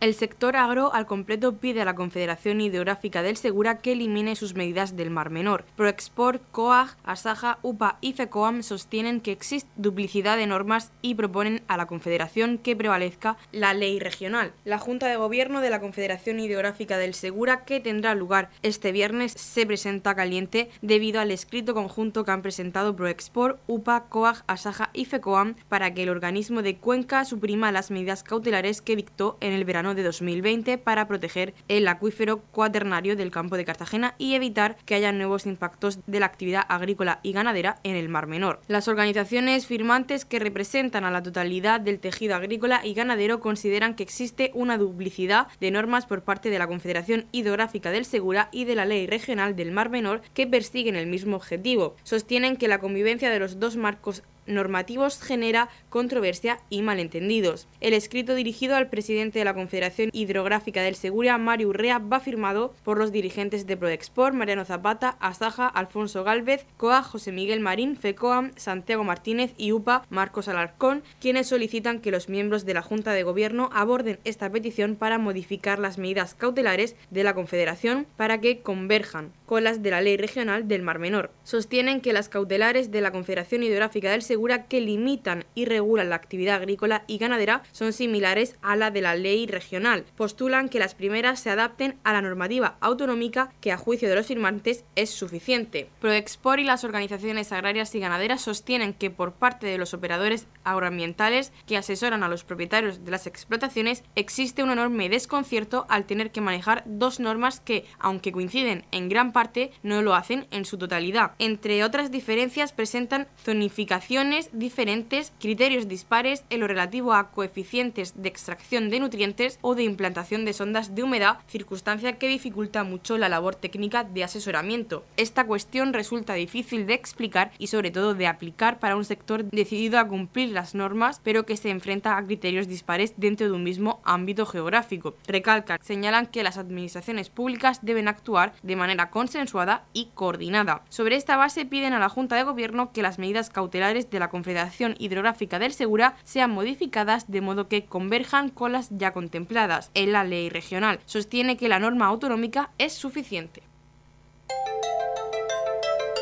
El 0.00 0.14
sector 0.14 0.56
agro 0.56 0.94
al 0.94 1.04
completo 1.04 1.56
pide 1.56 1.82
a 1.82 1.84
la 1.84 1.94
Confederación 1.94 2.62
Hidrográfica 2.62 3.22
del 3.22 3.36
Segura 3.36 3.80
que 3.80 3.92
elimine 3.92 4.34
sus 4.34 4.54
medidas 4.54 4.96
del 4.96 5.10
Mar 5.10 5.28
Menor. 5.28 5.66
Proexport, 5.76 6.40
COAG, 6.52 6.96
Asaja, 7.04 7.58
UPA 7.60 7.98
y 8.00 8.14
FECOAM 8.14 8.62
sostienen 8.62 9.20
que 9.20 9.30
existe 9.30 9.68
duplicidad 9.76 10.38
de 10.38 10.46
normas 10.46 10.90
y 11.02 11.16
proponen 11.16 11.60
a 11.68 11.76
la 11.76 11.86
Confederación 11.86 12.56
que 12.56 12.74
prevalezca 12.74 13.36
la 13.52 13.74
ley 13.74 14.00
regional. 14.00 14.54
La 14.64 14.78
Junta 14.78 15.06
de 15.06 15.16
Gobierno 15.16 15.60
de 15.60 15.68
la 15.68 15.82
Confederación 15.82 16.40
Hidrográfica 16.40 16.96
del 16.96 17.12
Segura, 17.12 17.66
que 17.66 17.78
tendrá 17.78 18.14
lugar 18.14 18.48
este 18.62 18.92
viernes, 18.92 19.32
se 19.32 19.66
presenta 19.66 20.14
caliente 20.14 20.70
debido 20.80 21.20
al 21.20 21.30
escrito 21.30 21.74
conjunto 21.74 22.24
que 22.24 22.30
han 22.30 22.40
presentado 22.40 22.96
Proexport, 22.96 23.60
UPA, 23.66 24.04
COAG, 24.08 24.44
Asaja 24.46 24.88
y 24.94 25.04
FECOAM 25.04 25.56
para 25.68 25.92
que 25.92 26.04
el 26.04 26.08
organismo 26.08 26.62
de 26.62 26.76
Cuenca 26.76 27.26
suprima 27.26 27.70
las 27.70 27.90
medidas 27.90 28.22
cautelares 28.22 28.80
que 28.80 28.96
dictó 28.96 29.36
en 29.42 29.52
el 29.52 29.66
verano 29.66 29.89
de 29.94 30.02
2020 30.02 30.78
para 30.78 31.06
proteger 31.06 31.54
el 31.68 31.88
acuífero 31.88 32.38
cuaternario 32.52 33.16
del 33.16 33.30
campo 33.30 33.56
de 33.56 33.64
Cartagena 33.64 34.14
y 34.18 34.34
evitar 34.34 34.76
que 34.84 34.94
haya 34.94 35.12
nuevos 35.12 35.46
impactos 35.46 35.98
de 36.06 36.20
la 36.20 36.26
actividad 36.26 36.64
agrícola 36.68 37.20
y 37.22 37.32
ganadera 37.32 37.78
en 37.82 37.96
el 37.96 38.08
Mar 38.08 38.26
Menor. 38.26 38.60
Las 38.68 38.88
organizaciones 38.88 39.66
firmantes 39.66 40.24
que 40.24 40.38
representan 40.38 41.04
a 41.04 41.10
la 41.10 41.22
totalidad 41.22 41.80
del 41.80 42.00
tejido 42.00 42.34
agrícola 42.34 42.80
y 42.84 42.94
ganadero 42.94 43.40
consideran 43.40 43.94
que 43.94 44.02
existe 44.02 44.50
una 44.54 44.78
duplicidad 44.78 45.48
de 45.60 45.70
normas 45.70 46.06
por 46.06 46.22
parte 46.22 46.50
de 46.50 46.58
la 46.58 46.66
Confederación 46.66 47.26
Hidrográfica 47.32 47.90
del 47.90 48.04
Segura 48.04 48.48
y 48.52 48.64
de 48.64 48.74
la 48.74 48.84
Ley 48.84 49.06
Regional 49.06 49.56
del 49.56 49.72
Mar 49.72 49.90
Menor 49.90 50.22
que 50.34 50.46
persiguen 50.46 50.96
el 50.96 51.06
mismo 51.06 51.36
objetivo. 51.36 51.96
Sostienen 52.02 52.56
que 52.56 52.68
la 52.68 52.78
convivencia 52.78 53.30
de 53.30 53.38
los 53.38 53.58
dos 53.58 53.76
marcos 53.76 54.22
normativos 54.50 55.20
genera 55.20 55.68
controversia 55.88 56.60
y 56.70 56.82
malentendidos. 56.82 57.68
El 57.80 57.94
escrito 57.94 58.34
dirigido 58.34 58.76
al 58.76 58.88
presidente 58.88 59.38
de 59.38 59.44
la 59.44 59.54
Confederación 59.54 60.10
Hidrográfica 60.12 60.82
del 60.82 60.94
Segura, 60.94 61.38
Mario 61.38 61.68
Urrea, 61.68 61.98
va 61.98 62.20
firmado 62.20 62.74
por 62.84 62.98
los 62.98 63.12
dirigentes 63.12 63.66
de 63.66 63.76
Proexport, 63.76 64.34
Mariano 64.34 64.64
Zapata, 64.64 65.16
Asaja, 65.20 65.66
Alfonso 65.66 66.24
Galvez, 66.24 66.66
COA, 66.76 67.02
José 67.02 67.32
Miguel 67.32 67.60
Marín, 67.60 67.96
FECOAM, 67.96 68.52
Santiago 68.56 69.04
Martínez 69.04 69.52
y 69.56 69.72
UPA, 69.72 70.04
Marcos 70.10 70.48
Alarcón, 70.48 71.02
quienes 71.20 71.48
solicitan 71.48 72.00
que 72.00 72.10
los 72.10 72.28
miembros 72.28 72.64
de 72.64 72.74
la 72.74 72.82
Junta 72.82 73.12
de 73.12 73.22
Gobierno 73.22 73.70
aborden 73.72 74.18
esta 74.24 74.50
petición 74.50 74.96
para 74.96 75.18
modificar 75.18 75.78
las 75.78 75.98
medidas 75.98 76.34
cautelares 76.34 76.96
de 77.10 77.24
la 77.24 77.34
Confederación 77.34 78.06
para 78.16 78.40
que 78.40 78.60
converjan 78.60 79.32
con 79.50 79.64
las 79.64 79.82
de 79.82 79.90
la 79.90 80.00
Ley 80.00 80.16
Regional 80.16 80.68
del 80.68 80.82
Mar 80.82 81.00
Menor. 81.00 81.32
Sostienen 81.42 82.00
que 82.00 82.12
las 82.12 82.28
cautelares 82.28 82.92
de 82.92 83.00
la 83.00 83.10
Confederación 83.10 83.64
Hidrográfica 83.64 84.12
del 84.12 84.22
Segura 84.22 84.68
que 84.68 84.80
limitan 84.80 85.44
y 85.56 85.64
regulan 85.64 86.08
la 86.08 86.14
actividad 86.14 86.54
agrícola 86.54 87.02
y 87.08 87.18
ganadera 87.18 87.64
son 87.72 87.92
similares 87.92 88.54
a 88.62 88.76
la 88.76 88.92
de 88.92 89.00
la 89.00 89.16
Ley 89.16 89.48
Regional. 89.48 90.04
Postulan 90.16 90.68
que 90.68 90.78
las 90.78 90.94
primeras 90.94 91.40
se 91.40 91.50
adapten 91.50 91.96
a 92.04 92.12
la 92.12 92.22
normativa 92.22 92.76
autonómica 92.80 93.52
que 93.60 93.72
a 93.72 93.76
juicio 93.76 94.08
de 94.08 94.14
los 94.14 94.28
firmantes 94.28 94.84
es 94.94 95.10
suficiente. 95.10 95.88
Proexport 96.00 96.60
y 96.60 96.64
las 96.64 96.84
organizaciones 96.84 97.50
agrarias 97.50 97.92
y 97.96 97.98
ganaderas 97.98 98.42
sostienen 98.42 98.94
que 98.94 99.10
por 99.10 99.32
parte 99.32 99.66
de 99.66 99.78
los 99.78 99.94
operadores 99.94 100.46
agroambientales 100.62 101.52
que 101.66 101.76
asesoran 101.76 102.22
a 102.22 102.28
los 102.28 102.44
propietarios 102.44 103.04
de 103.04 103.10
las 103.10 103.26
explotaciones 103.26 104.04
existe 104.14 104.62
un 104.62 104.70
enorme 104.70 105.08
desconcierto 105.08 105.86
al 105.88 106.04
tener 106.04 106.30
que 106.30 106.40
manejar 106.40 106.84
dos 106.86 107.18
normas 107.18 107.58
que, 107.58 107.84
aunque 107.98 108.30
coinciden 108.30 108.84
en 108.92 109.08
gran 109.08 109.32
parte, 109.32 109.39
no 109.82 110.02
lo 110.02 110.14
hacen 110.14 110.46
en 110.50 110.64
su 110.64 110.76
totalidad. 110.76 111.32
Entre 111.38 111.82
otras 111.82 112.10
diferencias 112.10 112.72
presentan 112.72 113.26
zonificaciones 113.42 114.50
diferentes, 114.52 115.32
criterios 115.40 115.88
dispares 115.88 116.44
en 116.50 116.60
lo 116.60 116.66
relativo 116.66 117.14
a 117.14 117.30
coeficientes 117.30 118.20
de 118.20 118.28
extracción 118.28 118.90
de 118.90 119.00
nutrientes 119.00 119.58
o 119.62 119.74
de 119.74 119.84
implantación 119.84 120.44
de 120.44 120.52
sondas 120.52 120.94
de 120.94 121.02
humedad, 121.02 121.38
circunstancia 121.48 122.18
que 122.18 122.28
dificulta 122.28 122.84
mucho 122.84 123.16
la 123.16 123.28
labor 123.28 123.54
técnica 123.54 124.04
de 124.04 124.24
asesoramiento. 124.24 125.04
Esta 125.16 125.46
cuestión 125.46 125.92
resulta 125.92 126.34
difícil 126.34 126.86
de 126.86 126.94
explicar 126.94 127.52
y 127.58 127.68
sobre 127.68 127.90
todo 127.90 128.14
de 128.14 128.26
aplicar 128.26 128.78
para 128.78 128.96
un 128.96 129.04
sector 129.04 129.44
decidido 129.44 129.98
a 129.98 130.06
cumplir 130.06 130.50
las 130.50 130.74
normas, 130.74 131.20
pero 131.24 131.46
que 131.46 131.56
se 131.56 131.70
enfrenta 131.70 132.16
a 132.16 132.24
criterios 132.24 132.68
dispares 132.68 133.14
dentro 133.16 133.46
de 133.46 133.52
un 133.52 133.64
mismo 133.64 134.00
ámbito 134.04 134.44
geográfico. 134.44 135.14
Recalcan, 135.26 135.78
señalan 135.82 136.26
que 136.26 136.42
las 136.42 136.58
administraciones 136.58 137.30
públicas 137.30 137.80
deben 137.82 138.08
actuar 138.08 138.52
de 138.62 138.76
manera 138.76 139.08
constante 139.08 139.29
consensuada 139.30 139.84
y 139.92 140.06
coordinada. 140.06 140.82
Sobre 140.88 141.14
esta 141.14 141.36
base 141.36 141.64
piden 141.64 141.92
a 141.92 142.00
la 142.00 142.08
Junta 142.08 142.34
de 142.34 142.42
Gobierno 142.42 142.90
que 142.90 143.00
las 143.00 143.20
medidas 143.20 143.48
cautelares 143.48 144.10
de 144.10 144.18
la 144.18 144.28
Confederación 144.28 144.96
Hidrográfica 144.98 145.60
del 145.60 145.72
Segura 145.72 146.16
sean 146.24 146.50
modificadas 146.50 147.30
de 147.30 147.40
modo 147.40 147.68
que 147.68 147.84
converjan 147.84 148.48
con 148.48 148.72
las 148.72 148.88
ya 148.90 149.12
contempladas 149.12 149.92
en 149.94 150.10
la 150.10 150.24
ley 150.24 150.48
regional. 150.48 150.98
Sostiene 151.06 151.56
que 151.56 151.68
la 151.68 151.78
norma 151.78 152.06
autonómica 152.06 152.70
es 152.78 152.92
suficiente. 152.92 153.62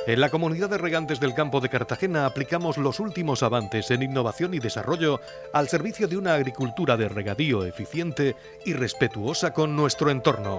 En 0.06 0.20
la 0.20 0.28
comunidad 0.28 0.68
de 0.68 0.78
regantes 0.78 1.18
del 1.18 1.32
campo 1.32 1.60
de 1.60 1.70
Cartagena 1.70 2.26
aplicamos 2.26 2.76
los 2.76 3.00
últimos 3.00 3.42
avances 3.42 3.90
en 3.90 4.02
innovación 4.02 4.52
y 4.52 4.58
desarrollo 4.58 5.20
al 5.54 5.68
servicio 5.68 6.08
de 6.08 6.18
una 6.18 6.34
agricultura 6.34 6.98
de 6.98 7.08
regadío 7.08 7.64
eficiente 7.64 8.36
y 8.66 8.74
respetuosa 8.74 9.54
con 9.54 9.74
nuestro 9.76 10.10
entorno 10.10 10.58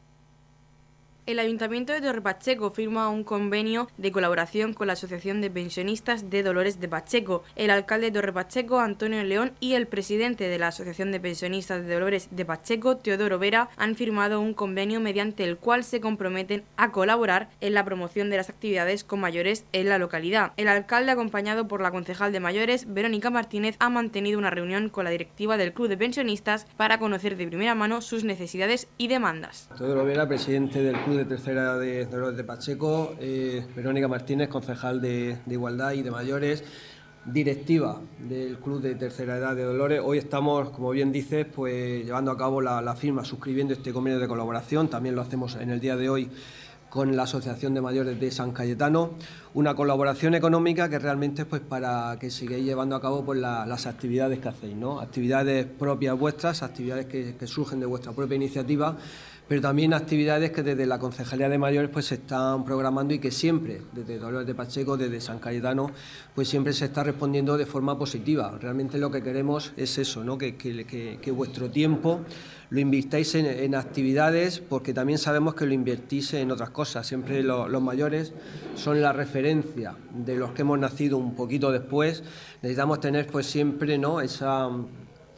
El 1.31 1.39
Ayuntamiento 1.39 1.93
de 1.93 2.01
Torre 2.01 2.19
Pacheco 2.19 2.71
firma 2.71 3.07
un 3.07 3.23
convenio 3.23 3.87
de 3.97 4.11
colaboración 4.11 4.73
con 4.73 4.87
la 4.87 4.93
Asociación 4.93 5.39
de 5.39 5.49
Pensionistas 5.49 6.29
de 6.29 6.43
Dolores 6.43 6.81
de 6.81 6.89
Pacheco. 6.89 7.45
El 7.55 7.69
alcalde 7.69 8.07
de 8.07 8.19
Torre 8.19 8.33
Pacheco, 8.33 8.81
Antonio 8.81 9.23
León, 9.23 9.53
y 9.61 9.75
el 9.75 9.87
presidente 9.87 10.49
de 10.49 10.59
la 10.59 10.67
Asociación 10.67 11.13
de 11.13 11.21
Pensionistas 11.21 11.85
de 11.85 11.93
Dolores 11.93 12.27
de 12.31 12.43
Pacheco, 12.43 12.97
Teodoro 12.97 13.39
Vera, 13.39 13.69
han 13.77 13.95
firmado 13.95 14.41
un 14.41 14.53
convenio 14.53 14.99
mediante 14.99 15.45
el 15.45 15.55
cual 15.55 15.85
se 15.85 16.01
comprometen 16.01 16.65
a 16.75 16.91
colaborar 16.91 17.47
en 17.61 17.75
la 17.75 17.85
promoción 17.85 18.29
de 18.29 18.35
las 18.35 18.49
actividades 18.49 19.05
con 19.05 19.21
mayores 19.21 19.63
en 19.71 19.87
la 19.87 19.99
localidad. 19.99 20.51
El 20.57 20.67
alcalde, 20.67 21.13
acompañado 21.13 21.65
por 21.65 21.79
la 21.79 21.91
concejal 21.91 22.33
de 22.33 22.41
mayores, 22.41 22.93
Verónica 22.93 23.29
Martínez, 23.29 23.77
ha 23.79 23.89
mantenido 23.89 24.37
una 24.37 24.49
reunión 24.49 24.89
con 24.89 25.05
la 25.05 25.11
directiva 25.11 25.55
del 25.55 25.71
Club 25.71 25.87
de 25.87 25.95
Pensionistas 25.95 26.67
para 26.75 26.99
conocer 26.99 27.37
de 27.37 27.47
primera 27.47 27.73
mano 27.73 28.01
sus 28.01 28.25
necesidades 28.25 28.89
y 28.97 29.07
demandas. 29.07 29.69
Teodoro 29.77 30.03
Vera, 30.03 30.27
presidente 30.27 30.83
del 30.83 30.99
Club 31.03 31.15
de 31.15 31.20
Tercera 31.25 31.61
Edad 31.61 31.79
de 31.79 32.05
Dolores 32.05 32.37
de 32.37 32.43
Pacheco, 32.43 33.15
eh, 33.19 33.65
Verónica 33.75 34.07
Martínez, 34.07 34.49
concejal 34.49 35.01
de, 35.01 35.37
Igualdad 35.47 35.93
y 35.93 36.01
de 36.01 36.11
Mayores, 36.11 36.63
directiva 37.25 37.99
del 38.19 38.57
Club 38.57 38.81
de 38.81 38.95
Tercera 38.95 39.37
Edad 39.37 39.55
de 39.55 39.63
Dolores. 39.63 40.01
Hoy 40.03 40.17
estamos, 40.17 40.69
como 40.69 40.91
bien 40.91 41.11
dices, 41.11 41.45
pues 41.45 42.05
llevando 42.05 42.31
a 42.31 42.37
cabo 42.37 42.61
la 42.61 42.95
firma, 42.95 43.25
suscribiendo 43.25 43.73
este 43.73 43.93
convenio 43.93 44.19
de 44.19 44.27
colaboración. 44.27 44.89
También 44.89 45.15
lo 45.15 45.21
hacemos 45.21 45.55
en 45.55 45.69
el 45.69 45.79
día 45.79 45.95
de 45.95 46.09
hoy 46.09 46.29
con 46.91 47.15
la 47.15 47.23
Asociación 47.23 47.73
de 47.73 47.79
Mayores 47.79 48.19
de 48.19 48.29
San 48.31 48.51
Cayetano, 48.51 49.11
una 49.53 49.73
colaboración 49.75 50.35
económica 50.35 50.89
que 50.89 50.99
realmente 50.99 51.43
es 51.43 51.47
pues 51.47 51.61
para 51.61 52.17
que 52.19 52.29
sigáis 52.29 52.65
llevando 52.65 52.97
a 52.97 53.01
cabo 53.01 53.23
pues, 53.23 53.39
las 53.39 53.87
actividades 53.87 54.39
que 54.39 54.49
hacéis, 54.49 54.75
¿no? 54.75 54.99
actividades 54.99 55.65
propias 55.65 56.19
vuestras, 56.19 56.61
actividades 56.61 57.05
que, 57.05 57.47
surgen 57.47 57.79
de 57.79 57.85
vuestra 57.85 58.11
propia 58.11 58.35
iniciativa, 58.35 58.97
pero 59.51 59.59
también 59.59 59.93
actividades 59.93 60.51
que 60.51 60.63
desde 60.63 60.85
la 60.85 60.97
Concejalía 60.97 61.49
de 61.49 61.57
Mayores 61.57 61.89
pues 61.91 62.05
se 62.05 62.15
están 62.15 62.63
programando 62.63 63.13
y 63.13 63.19
que 63.19 63.31
siempre, 63.31 63.81
desde 63.91 64.17
Dolores 64.17 64.47
de 64.47 64.55
Pacheco, 64.55 64.95
desde 64.95 65.19
San 65.19 65.39
Cayetano, 65.39 65.91
pues 66.33 66.47
siempre 66.47 66.71
se 66.71 66.85
está 66.85 67.03
respondiendo 67.03 67.57
de 67.57 67.65
forma 67.65 67.99
positiva. 67.99 68.57
Realmente 68.61 68.97
lo 68.97 69.11
que 69.11 69.21
queremos 69.21 69.73
es 69.75 69.97
eso, 69.97 70.23
¿no? 70.23 70.37
que, 70.37 70.55
que 70.55 71.31
vuestro 71.31 71.69
tiempo 71.69 72.21
lo 72.69 72.79
invirtáis 72.79 73.35
en, 73.35 73.75
actividades 73.75 74.61
porque 74.61 74.93
también 74.93 75.19
sabemos 75.19 75.53
que 75.53 75.65
lo 75.65 75.73
invertís 75.73 76.33
en 76.33 76.49
otras 76.49 76.69
cosas. 76.69 77.05
Siempre 77.05 77.43
los 77.43 77.81
mayores 77.81 78.31
son 78.75 79.01
la 79.01 79.11
referencia 79.11 79.97
de 80.15 80.37
los 80.37 80.53
que 80.53 80.61
hemos 80.61 80.79
nacido 80.79 81.17
un 81.17 81.35
poquito 81.35 81.73
después. 81.73 82.23
Necesitamos 82.61 83.01
tener 83.01 83.27
pues 83.27 83.47
siempre 83.47 83.97
¿no? 83.97 84.21
Esa, 84.21 84.69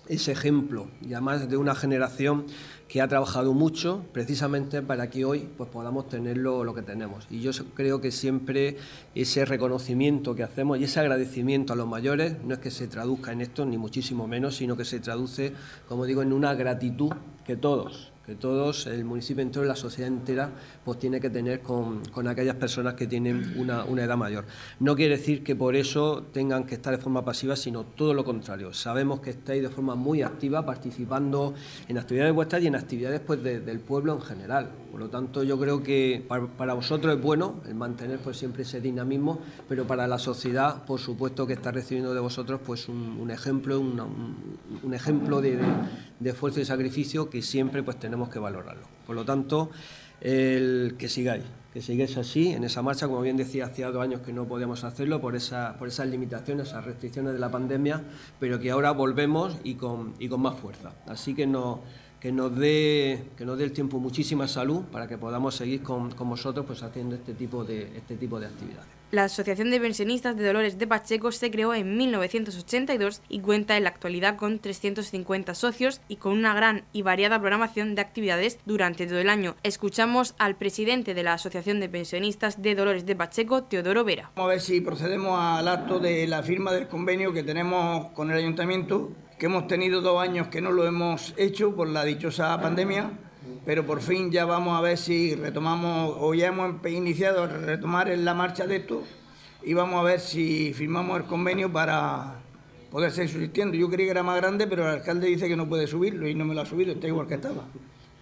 ese 0.08 0.34
ejemplo 0.34 0.88
y 1.02 1.14
además 1.14 1.50
de 1.50 1.58
una 1.58 1.76
generación 1.76 2.46
que 2.94 3.02
ha 3.02 3.08
trabajado 3.08 3.56
mucho 3.56 4.06
precisamente 4.12 4.84
para 4.84 5.10
que 5.10 5.26
hoy 5.26 5.50
pues, 5.58 5.68
podamos 5.68 6.08
tener 6.10 6.38
lo, 6.38 6.76
que 6.76 6.84
tenemos. 6.84 7.26
Y 7.32 7.40
yo 7.40 7.50
creo 7.74 8.00
que 8.02 8.12
siempre 8.12 8.78
ese 9.16 9.46
reconocimiento 9.46 10.36
que 10.36 10.44
hacemos 10.44 10.78
y 10.78 10.84
ese 10.84 11.00
agradecimiento 11.00 11.74
a 11.74 11.76
los 11.76 11.88
mayores 11.88 12.36
no 12.46 12.54
es 12.54 12.60
que 12.60 12.70
se 12.70 12.88
traduzca 12.88 13.32
en 13.32 13.42
esto, 13.42 13.66
ni 13.66 13.80
muchísimo 13.80 14.28
menos, 14.28 14.58
sino 14.58 14.78
que 14.78 14.86
se 14.86 15.00
traduce, 15.00 15.54
como 15.90 16.06
digo, 16.06 16.22
en 16.22 16.34
una 16.34 16.54
gratitud 16.54 17.12
que 17.48 17.56
todos, 17.56 18.13
que 18.26 18.36
todos, 18.36 18.88
el 18.88 19.04
municipio 19.04 19.42
entero, 19.42 19.66
la 19.66 19.76
sociedad 19.76 20.08
entera, 20.08 20.50
pues 20.86 20.98
tiene 20.98 21.20
que 21.20 21.30
tener 21.30 21.60
con, 21.60 22.02
aquellas 22.28 22.56
personas 22.56 22.94
que 22.94 23.06
tienen 23.06 23.54
una, 23.58 23.84
edad 24.02 24.16
mayor. 24.16 24.46
No 24.80 24.96
quiere 24.96 25.18
decir 25.18 25.44
que 25.44 25.56
por 25.56 25.76
eso 25.76 26.24
tengan 26.32 26.64
que 26.64 26.76
estar 26.76 26.96
de 26.96 27.02
forma 27.02 27.26
pasiva, 27.26 27.58
sino 27.58 27.84
todo 27.84 28.14
lo 28.14 28.24
contrario. 28.24 28.74
Sabemos 28.74 29.20
que 29.20 29.32
estáis 29.32 29.62
de 29.62 29.70
forma 29.70 29.96
muy 29.96 30.22
activa 30.22 30.66
participando 30.66 31.54
en 31.90 31.98
actividades 31.98 32.34
vuestras 32.34 32.64
y 32.64 32.68
en 32.68 32.76
actividades 32.76 33.20
pues, 33.20 33.44
del 33.44 33.80
pueblo 33.80 34.14
en 34.14 34.22
general. 34.22 34.70
Por 34.94 35.00
lo 35.00 35.10
tanto, 35.10 35.42
yo 35.42 35.60
creo 35.60 35.82
que 35.82 36.24
para, 36.28 36.76
vosotros 36.76 37.16
es 37.16 37.20
bueno 37.20 37.64
el 37.68 37.74
mantener 37.74 38.20
pues, 38.20 38.38
siempre 38.38 38.62
ese 38.62 38.80
dinamismo, 38.80 39.40
pero 39.68 39.88
para 39.88 40.06
la 40.06 40.20
sociedad, 40.20 40.86
por 40.86 41.00
supuesto 41.00 41.48
que 41.48 41.54
está 41.54 41.72
recibiendo 41.72 42.14
de 42.14 42.20
vosotros 42.20 42.62
pues, 42.64 42.88
un, 42.88 43.32
ejemplo, 43.32 43.80
un, 43.80 44.94
ejemplo 44.94 45.42
de, 45.42 45.58
de, 46.20 46.30
esfuerzo 46.30 46.60
y 46.60 46.66
sacrificio 46.66 47.28
que 47.28 47.42
siempre 47.42 47.82
pues, 47.82 47.98
tenemos 47.98 48.30
que 48.30 48.38
valorarlo. 48.38 48.84
Por 49.08 49.16
lo 49.16 49.26
tanto, 49.26 49.72
el 50.22 50.94
que 51.00 51.10
sigáis, 51.10 51.44
que 51.74 51.82
sigáis 51.82 52.16
así 52.18 52.50
en 52.50 52.64
esa 52.64 52.84
marcha, 52.84 53.08
como 53.08 53.22
bien 53.22 53.36
decía, 53.36 53.66
hacía 53.66 53.90
dos 53.90 54.04
años 54.04 54.22
que 54.22 54.32
no 54.32 54.46
podíamos 54.46 54.84
hacerlo 54.84 55.20
por, 55.20 55.36
esa, 55.36 55.76
por 55.80 55.88
esas 55.88 56.08
limitaciones, 56.08 56.68
esas 56.68 56.86
restricciones 56.86 57.34
de 57.34 57.40
la 57.40 57.50
pandemia, 57.50 58.04
pero 58.40 58.60
que 58.60 58.70
ahora 58.70 58.92
volvemos 58.92 59.58
y 59.64 59.74
con, 59.74 60.14
y 60.20 60.30
con 60.30 60.42
más 60.42 60.60
fuerza. 60.60 60.92
Así 61.08 61.34
que 61.34 61.48
no 61.48 61.82
que 62.24 62.32
nos 62.32 62.56
dé 62.58 63.22
que 63.38 63.44
nos 63.44 63.58
dé 63.58 63.66
el 63.66 63.74
tiempo 63.74 64.00
muchísima 64.00 64.48
salud 64.48 64.84
para 64.94 65.10
que 65.10 65.18
podamos 65.18 65.56
seguir 65.56 65.84
con, 65.84 66.12
con 66.12 66.30
vosotros 66.30 66.66
pues 66.66 66.82
haciendo 66.82 67.16
este 67.16 67.34
tipo 67.34 67.66
de 67.66 67.98
este 67.98 68.16
tipo 68.16 68.40
de 68.40 68.46
actividades. 68.46 68.88
La 69.12 69.26
Asociación 69.26 69.70
de 69.70 69.80
Pensionistas 69.80 70.38
de 70.38 70.48
Dolores 70.48 70.80
de 70.80 70.88
Pacheco 70.88 71.34
se 71.34 71.52
creó 71.52 71.74
en 71.74 71.98
1982 71.98 73.22
y 73.28 73.42
cuenta 73.42 73.76
en 73.76 73.84
la 73.84 73.90
actualidad 73.90 74.38
con 74.38 74.58
350 74.58 75.54
socios 75.54 76.00
y 76.08 76.16
con 76.16 76.32
una 76.32 76.56
gran 76.56 76.86
y 76.94 77.02
variada 77.02 77.40
programación 77.40 77.94
de 77.94 78.02
actividades 78.02 78.58
durante 78.66 79.06
todo 79.06 79.20
el 79.20 79.30
año. 79.30 79.56
Escuchamos 79.62 80.34
al 80.40 80.56
presidente 80.56 81.14
de 81.14 81.24
la 81.24 81.34
Asociación 81.34 81.82
de 81.82 81.90
Pensionistas 81.90 82.62
de 82.62 82.74
Dolores 82.74 83.06
de 83.06 83.18
Pacheco, 83.18 83.64
Teodoro 83.64 84.06
Vera. 84.06 84.32
Vamos 84.36 84.50
a 84.50 84.54
ver 84.54 84.62
si 84.62 84.80
procedemos 84.82 85.38
al 85.38 85.68
acto 85.68 86.00
de 86.00 86.26
la 86.26 86.42
firma 86.42 86.72
del 86.72 86.88
convenio 86.88 87.34
que 87.34 87.44
tenemos 87.44 88.08
con 88.14 88.32
el 88.32 88.38
ayuntamiento 88.38 89.12
que 89.44 89.48
hemos 89.48 89.68
tenido 89.68 90.00
dos 90.00 90.22
años 90.22 90.48
que 90.48 90.62
no 90.62 90.72
lo 90.72 90.88
hemos 90.88 91.34
hecho 91.36 91.76
por 91.76 91.90
la 91.90 92.06
dichosa 92.06 92.62
pandemia, 92.62 93.12
pero 93.66 93.86
por 93.86 94.00
fin 94.00 94.32
ya 94.32 94.46
vamos 94.46 94.80
a 94.80 94.80
ver 94.80 94.98
si 94.98 95.36
retomamos 95.36 96.16
o 96.18 96.34
ya 96.34 96.48
hemos 96.48 96.76
iniciado 96.88 97.44
a 97.44 97.48
retomar 97.48 98.10
en 98.10 98.24
la 98.24 98.34
marcha 98.34 98.66
de 98.68 98.78
esto 98.78 99.04
y 99.62 99.74
vamos 99.74 100.00
a 100.00 100.04
ver 100.04 100.22
si 100.22 100.74
firmamos 100.74 101.18
el 101.18 101.26
convenio 101.26 101.70
para 101.70 102.36
poder 102.90 103.12
seguir 103.12 103.32
subsistiendo. 103.32 103.76
Yo 103.76 103.90
creía 103.90 104.06
que 104.06 104.12
era 104.12 104.24
más 104.24 104.38
grande, 104.38 104.66
pero 104.66 104.84
el 104.84 105.00
alcalde 105.00 105.28
dice 105.28 105.50
que 105.50 105.58
no 105.58 105.68
puede 105.68 105.88
subirlo 105.88 106.26
y 106.26 106.34
no 106.34 106.46
me 106.46 106.56
lo 106.56 106.62
ha 106.62 106.66
subido, 106.66 106.94
está 106.94 107.08
igual 107.08 107.28
que 107.28 107.34
estaba. 107.34 107.66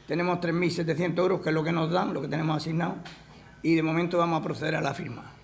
Tenemos 0.07 0.39
3.700 0.39 1.19
euros, 1.19 1.41
que 1.41 1.49
es 1.49 1.53
lo 1.53 1.63
que 1.63 1.71
nos 1.71 1.91
dan, 1.91 2.15
lo 2.15 2.21
que 2.23 2.29
tenemos 2.29 2.57
asignado, 2.57 2.95
y 3.61 3.75
de 3.75 3.83
momento 3.83 4.17
vamos 4.17 4.41
a 4.41 4.43
proceder 4.43 4.73
a 4.73 4.81
la 4.81 4.95
firma. 4.95 5.40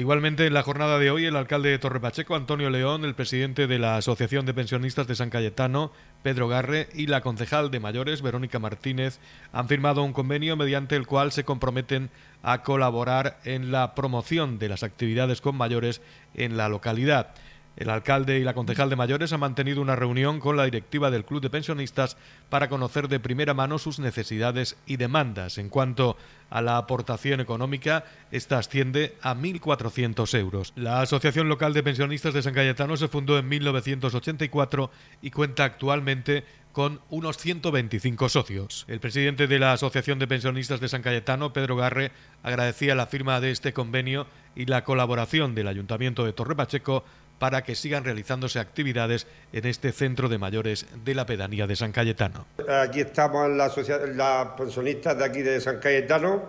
Igualmente, 0.00 0.46
en 0.46 0.54
la 0.54 0.62
jornada 0.62 0.98
de 0.98 1.10
hoy, 1.10 1.26
el 1.26 1.36
alcalde 1.36 1.68
de 1.68 1.78
Torre 1.78 2.00
Pacheco, 2.00 2.34
Antonio 2.34 2.70
León, 2.70 3.04
el 3.04 3.14
presidente 3.14 3.66
de 3.66 3.78
la 3.78 3.98
Asociación 3.98 4.46
de 4.46 4.54
Pensionistas 4.54 5.06
de 5.06 5.14
San 5.14 5.28
Cayetano, 5.28 5.92
Pedro 6.22 6.48
Garre, 6.48 6.88
y 6.94 7.06
la 7.06 7.20
concejal 7.20 7.70
de 7.70 7.80
mayores, 7.80 8.22
Verónica 8.22 8.58
Martínez, 8.58 9.18
han 9.52 9.68
firmado 9.68 10.02
un 10.02 10.14
convenio 10.14 10.56
mediante 10.56 10.96
el 10.96 11.06
cual 11.06 11.32
se 11.32 11.44
comprometen 11.44 12.08
a 12.42 12.62
colaborar 12.62 13.40
en 13.44 13.72
la 13.72 13.94
promoción 13.94 14.58
de 14.58 14.70
las 14.70 14.84
actividades 14.84 15.42
con 15.42 15.54
mayores 15.54 16.00
en 16.32 16.56
la 16.56 16.70
localidad. 16.70 17.34
El 17.80 17.88
alcalde 17.88 18.38
y 18.38 18.44
la 18.44 18.52
concejal 18.52 18.90
de 18.90 18.96
mayores 18.96 19.32
han 19.32 19.40
mantenido 19.40 19.80
una 19.80 19.96
reunión 19.96 20.38
con 20.38 20.54
la 20.54 20.66
directiva 20.66 21.10
del 21.10 21.24
Club 21.24 21.40
de 21.40 21.48
Pensionistas 21.48 22.18
para 22.50 22.68
conocer 22.68 23.08
de 23.08 23.20
primera 23.20 23.54
mano 23.54 23.78
sus 23.78 23.98
necesidades 23.98 24.76
y 24.84 24.98
demandas. 24.98 25.56
En 25.56 25.70
cuanto 25.70 26.18
a 26.50 26.60
la 26.60 26.76
aportación 26.76 27.40
económica, 27.40 28.04
esta 28.32 28.58
asciende 28.58 29.16
a 29.22 29.34
1.400 29.34 30.38
euros. 30.38 30.74
La 30.76 31.00
Asociación 31.00 31.48
Local 31.48 31.72
de 31.72 31.82
Pensionistas 31.82 32.34
de 32.34 32.42
San 32.42 32.52
Cayetano 32.52 32.98
se 32.98 33.08
fundó 33.08 33.38
en 33.38 33.48
1984 33.48 34.90
y 35.22 35.30
cuenta 35.30 35.64
actualmente 35.64 36.44
con 36.72 37.00
unos 37.08 37.38
125 37.38 38.28
socios. 38.28 38.84
El 38.88 39.00
presidente 39.00 39.46
de 39.46 39.58
la 39.58 39.72
Asociación 39.72 40.18
de 40.18 40.28
Pensionistas 40.28 40.80
de 40.80 40.88
San 40.90 41.00
Cayetano, 41.00 41.54
Pedro 41.54 41.76
Garre, 41.76 42.12
agradecía 42.42 42.94
la 42.94 43.06
firma 43.06 43.40
de 43.40 43.50
este 43.52 43.72
convenio 43.72 44.26
y 44.54 44.66
la 44.66 44.84
colaboración 44.84 45.54
del 45.54 45.68
Ayuntamiento 45.68 46.26
de 46.26 46.34
Torre 46.34 46.54
Pacheco 46.54 47.04
para 47.40 47.64
que 47.64 47.74
sigan 47.74 48.04
realizándose 48.04 48.60
actividades 48.60 49.26
en 49.54 49.66
este 49.66 49.92
centro 49.92 50.28
de 50.28 50.36
mayores 50.36 50.86
de 51.04 51.14
la 51.14 51.24
pedanía 51.24 51.66
de 51.66 51.74
San 51.74 51.90
Cayetano. 51.90 52.44
Aquí 52.68 53.00
estamos 53.00 53.48
las 53.50 54.46
pensionistas 54.58 55.18
de 55.18 55.24
aquí 55.24 55.40
de 55.40 55.58
San 55.58 55.80
Cayetano. 55.80 56.42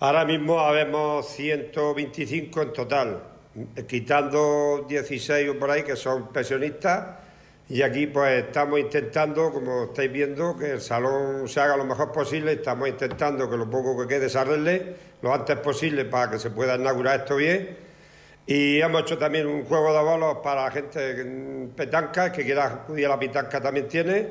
Ahora 0.00 0.26
mismo 0.26 0.60
habemos 0.60 1.26
125 1.28 2.62
en 2.62 2.72
total, 2.74 3.22
quitando 3.88 4.84
16 4.86 5.48
o 5.48 5.58
por 5.58 5.70
ahí 5.70 5.82
que 5.82 5.96
son 5.96 6.28
pensionistas. 6.28 7.06
Y 7.70 7.80
aquí 7.80 8.06
pues 8.06 8.44
estamos 8.44 8.80
intentando, 8.80 9.50
como 9.50 9.84
estáis 9.84 10.12
viendo, 10.12 10.58
que 10.58 10.72
el 10.72 10.80
salón 10.82 11.48
se 11.48 11.58
haga 11.60 11.76
lo 11.78 11.86
mejor 11.86 12.12
posible. 12.12 12.52
Estamos 12.52 12.86
intentando 12.86 13.48
que 13.48 13.56
lo 13.56 13.68
poco 13.68 13.98
que 13.98 14.06
quede 14.06 14.28
se 14.28 14.38
arregle 14.38 14.94
lo 15.22 15.32
antes 15.32 15.56
posible 15.56 16.04
para 16.04 16.32
que 16.32 16.38
se 16.38 16.50
pueda 16.50 16.76
inaugurar 16.76 17.20
esto 17.20 17.36
bien 17.36 17.87
y 18.50 18.80
hemos 18.80 19.02
hecho 19.02 19.18
también 19.18 19.46
un 19.46 19.66
juego 19.66 19.92
de 19.92 20.02
bolos 20.02 20.38
para 20.42 20.64
la 20.64 20.70
gente 20.70 21.68
petanca, 21.76 22.32
que 22.32 22.44
quiera 22.44 22.64
acudir 22.64 23.04
a 23.04 23.10
la 23.10 23.18
petanca 23.18 23.60
también 23.60 23.86
tiene. 23.88 24.26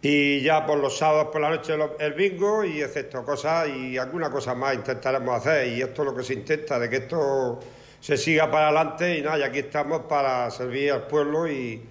Y 0.00 0.40
ya 0.40 0.64
por 0.64 0.78
los 0.78 0.96
sábados 0.96 1.28
por 1.30 1.42
la 1.42 1.50
noche 1.50 1.74
el 1.98 2.14
bingo 2.14 2.64
y 2.64 2.80
excepto 2.80 3.22
cosas 3.22 3.68
y 3.68 3.98
alguna 3.98 4.30
cosa 4.30 4.54
más 4.54 4.74
intentaremos 4.74 5.36
hacer. 5.36 5.68
Y 5.68 5.82
esto 5.82 6.00
es 6.00 6.06
lo 6.06 6.16
que 6.16 6.22
se 6.22 6.32
intenta, 6.32 6.78
de 6.78 6.88
que 6.88 6.96
esto 6.96 7.60
se 8.00 8.16
siga 8.16 8.50
para 8.50 8.68
adelante 8.68 9.18
y 9.18 9.20
nada, 9.20 9.38
y 9.40 9.42
aquí 9.42 9.58
estamos 9.58 10.06
para 10.08 10.50
servir 10.50 10.92
al 10.92 11.06
pueblo 11.06 11.46
y, 11.46 11.82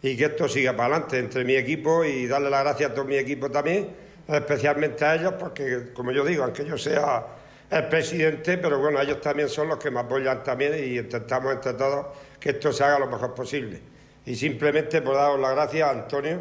y 0.00 0.16
que 0.16 0.24
esto 0.24 0.48
siga 0.48 0.74
para 0.74 0.94
adelante 0.94 1.18
entre 1.18 1.44
mi 1.44 1.56
equipo 1.56 2.04
y 2.04 2.26
darle 2.26 2.48
las 2.48 2.62
gracias 2.62 2.90
a 2.90 2.94
todo 2.94 3.04
mi 3.04 3.16
equipo 3.16 3.50
también, 3.50 3.90
especialmente 4.26 5.04
a 5.04 5.16
ellos, 5.16 5.34
porque 5.38 5.92
como 5.92 6.10
yo 6.10 6.24
digo, 6.24 6.44
aunque 6.44 6.64
yo 6.64 6.78
sea 6.78 7.26
el 7.72 7.88
presidente, 7.88 8.58
pero 8.58 8.78
bueno, 8.78 9.00
ellos 9.00 9.20
también 9.20 9.48
son 9.48 9.68
los 9.68 9.78
que 9.78 9.90
me 9.90 10.00
apoyan 10.00 10.44
también 10.44 10.74
y 10.74 10.98
intentamos 10.98 11.54
entre 11.54 11.72
todos 11.72 12.06
que 12.38 12.50
esto 12.50 12.70
se 12.70 12.84
haga 12.84 12.98
lo 12.98 13.06
mejor 13.06 13.34
posible. 13.34 13.80
Y 14.26 14.34
simplemente 14.34 15.00
por 15.00 15.14
daros 15.14 15.40
las 15.40 15.52
gracias 15.52 15.88
Antonio, 15.90 16.40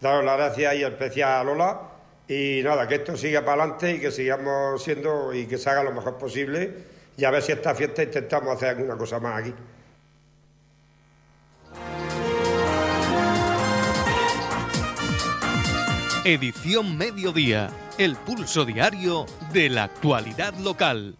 daros 0.00 0.24
las 0.24 0.36
gracias 0.38 0.74
y 0.76 0.82
especial 0.82 1.32
a 1.32 1.44
Lola 1.44 1.80
y 2.26 2.62
nada, 2.64 2.88
que 2.88 2.94
esto 2.94 3.14
siga 3.16 3.44
para 3.44 3.62
adelante 3.62 3.92
y 3.92 4.00
que 4.00 4.10
sigamos 4.10 4.82
siendo 4.82 5.34
y 5.34 5.46
que 5.46 5.58
se 5.58 5.68
haga 5.68 5.82
lo 5.84 5.92
mejor 5.92 6.16
posible 6.16 6.72
y 7.16 7.24
a 7.24 7.30
ver 7.30 7.42
si 7.42 7.52
esta 7.52 7.74
fiesta 7.74 8.02
intentamos 8.02 8.56
hacer 8.56 8.70
alguna 8.70 8.96
cosa 8.96 9.20
más 9.20 9.42
aquí. 9.42 9.54
Edición 16.24 16.96
Mediodía 16.96 17.70
el 18.00 18.16
pulso 18.16 18.64
diario 18.64 19.26
de 19.52 19.68
la 19.68 19.84
actualidad 19.84 20.54
local. 20.56 21.18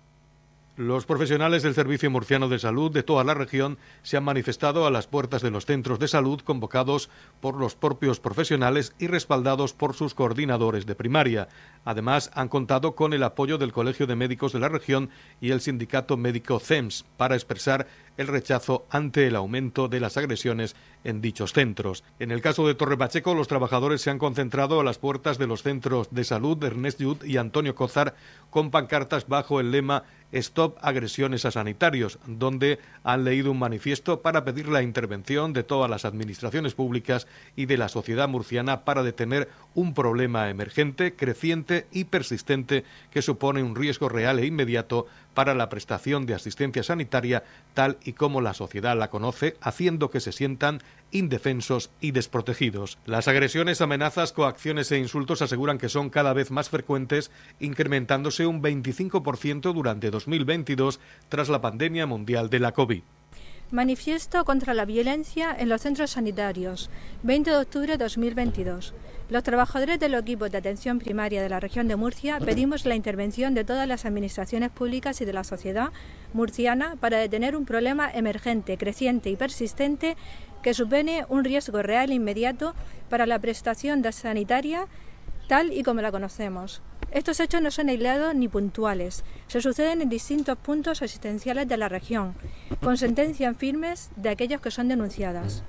Los 0.76 1.04
profesionales 1.04 1.62
del 1.62 1.74
Servicio 1.74 2.10
Murciano 2.10 2.48
de 2.48 2.58
Salud 2.58 2.90
de 2.90 3.02
toda 3.02 3.22
la 3.22 3.34
región 3.34 3.76
se 4.02 4.16
han 4.16 4.24
manifestado 4.24 4.86
a 4.86 4.90
las 4.90 5.06
puertas 5.06 5.42
de 5.42 5.50
los 5.50 5.66
centros 5.66 5.98
de 5.98 6.08
salud 6.08 6.40
convocados 6.40 7.10
por 7.42 7.56
los 7.56 7.74
propios 7.74 8.18
profesionales 8.18 8.94
y 8.98 9.08
respaldados 9.08 9.74
por 9.74 9.94
sus 9.94 10.14
coordinadores 10.14 10.86
de 10.86 10.94
primaria. 10.94 11.48
Además, 11.84 12.30
han 12.32 12.48
contado 12.48 12.94
con 12.94 13.12
el 13.12 13.24
apoyo 13.24 13.58
del 13.58 13.74
Colegio 13.74 14.06
de 14.06 14.16
Médicos 14.16 14.54
de 14.54 14.60
la 14.60 14.70
región 14.70 15.10
y 15.38 15.50
el 15.50 15.60
Sindicato 15.60 16.16
Médico 16.16 16.58
CEMS 16.60 17.04
para 17.18 17.34
expresar 17.34 17.88
el 18.16 18.26
rechazo 18.26 18.86
ante 18.90 19.26
el 19.26 19.36
aumento 19.36 19.88
de 19.88 20.00
las 20.00 20.16
agresiones 20.16 20.76
en 21.04 21.20
dichos 21.20 21.52
centros. 21.52 22.04
En 22.18 22.30
el 22.30 22.42
caso 22.42 22.66
de 22.66 22.74
Torre 22.74 22.96
Pacheco, 22.96 23.34
los 23.34 23.48
trabajadores 23.48 24.02
se 24.02 24.10
han 24.10 24.18
concentrado 24.18 24.80
a 24.80 24.84
las 24.84 24.98
puertas 24.98 25.38
de 25.38 25.46
los 25.46 25.62
centros 25.62 26.08
de 26.10 26.24
salud 26.24 26.62
Ernest 26.62 27.00
Yud 27.00 27.24
y 27.24 27.36
Antonio 27.36 27.74
Cozar 27.74 28.14
con 28.50 28.70
pancartas 28.70 29.28
bajo 29.28 29.60
el 29.60 29.70
lema 29.70 30.04
Stop 30.32 30.78
agresiones 30.80 31.44
a 31.44 31.50
sanitarios, 31.50 32.20
donde 32.26 32.78
han 33.02 33.24
leído 33.24 33.50
un 33.50 33.58
manifiesto 33.58 34.20
para 34.20 34.44
pedir 34.44 34.68
la 34.68 34.82
intervención 34.82 35.52
de 35.52 35.64
todas 35.64 35.90
las 35.90 36.04
administraciones 36.04 36.74
públicas 36.74 37.26
y 37.56 37.66
de 37.66 37.76
la 37.76 37.88
sociedad 37.88 38.28
murciana 38.28 38.84
para 38.84 39.02
detener 39.02 39.48
un 39.74 39.92
problema 39.92 40.48
emergente, 40.48 41.14
creciente 41.14 41.86
y 41.90 42.04
persistente 42.04 42.84
que 43.10 43.22
supone 43.22 43.64
un 43.64 43.74
riesgo 43.74 44.08
real 44.08 44.38
e 44.38 44.46
inmediato 44.46 45.06
para 45.34 45.54
la 45.54 45.68
prestación 45.68 46.26
de 46.26 46.34
asistencia 46.34 46.82
sanitaria 46.82 47.42
tal 47.74 47.98
y 48.04 48.12
como 48.12 48.40
la 48.40 48.54
sociedad 48.54 48.96
la 48.96 49.10
conoce, 49.10 49.56
haciendo 49.60 50.10
que 50.10 50.20
se 50.20 50.32
sientan 50.32 50.82
indefensos 51.10 51.90
y 52.00 52.12
desprotegidos. 52.12 52.98
Las 53.06 53.28
agresiones, 53.28 53.80
amenazas, 53.80 54.32
coacciones 54.32 54.90
e 54.92 54.98
insultos 54.98 55.42
aseguran 55.42 55.78
que 55.78 55.88
son 55.88 56.10
cada 56.10 56.32
vez 56.32 56.50
más 56.50 56.68
frecuentes, 56.68 57.30
incrementándose 57.58 58.46
un 58.46 58.62
25% 58.62 59.72
durante 59.72 60.10
2022 60.10 61.00
tras 61.28 61.48
la 61.48 61.60
pandemia 61.60 62.06
mundial 62.06 62.50
de 62.50 62.60
la 62.60 62.72
COVID. 62.72 63.02
Manifiesto 63.70 64.44
contra 64.44 64.74
la 64.74 64.84
violencia 64.84 65.54
en 65.56 65.68
los 65.68 65.82
centros 65.82 66.10
sanitarios, 66.10 66.90
20 67.22 67.50
de 67.50 67.56
octubre 67.56 67.92
de 67.92 67.98
2022. 67.98 68.94
Los 69.30 69.44
trabajadores 69.44 70.00
de 70.00 70.08
los 70.08 70.22
equipos 70.22 70.50
de 70.50 70.58
atención 70.58 70.98
primaria 70.98 71.40
de 71.40 71.48
la 71.48 71.60
región 71.60 71.86
de 71.86 71.94
Murcia 71.94 72.40
pedimos 72.40 72.84
la 72.84 72.96
intervención 72.96 73.54
de 73.54 73.62
todas 73.62 73.86
las 73.86 74.04
administraciones 74.04 74.70
públicas 74.70 75.20
y 75.20 75.24
de 75.24 75.32
la 75.32 75.44
sociedad 75.44 75.90
murciana 76.32 76.96
para 76.98 77.18
detener 77.18 77.54
un 77.54 77.64
problema 77.64 78.10
emergente, 78.10 78.76
creciente 78.76 79.30
y 79.30 79.36
persistente 79.36 80.16
que 80.64 80.74
supone 80.74 81.26
un 81.28 81.44
riesgo 81.44 81.80
real 81.80 82.10
e 82.10 82.14
inmediato 82.14 82.74
para 83.08 83.24
la 83.24 83.38
prestación 83.38 84.02
de 84.02 84.10
sanitaria 84.10 84.88
tal 85.46 85.72
y 85.72 85.84
como 85.84 86.00
la 86.00 86.10
conocemos. 86.10 86.82
Estos 87.12 87.38
hechos 87.38 87.62
no 87.62 87.70
son 87.70 87.88
aislados 87.88 88.34
ni 88.34 88.48
puntuales, 88.48 89.22
se 89.46 89.60
suceden 89.60 90.02
en 90.02 90.08
distintos 90.08 90.58
puntos 90.58 91.02
asistenciales 91.02 91.68
de 91.68 91.76
la 91.76 91.88
región, 91.88 92.34
con 92.82 92.96
sentencias 92.96 93.56
firmes 93.56 94.10
de 94.16 94.30
aquellos 94.30 94.60
que 94.60 94.72
son 94.72 94.88
denunciadas. 94.88 95.62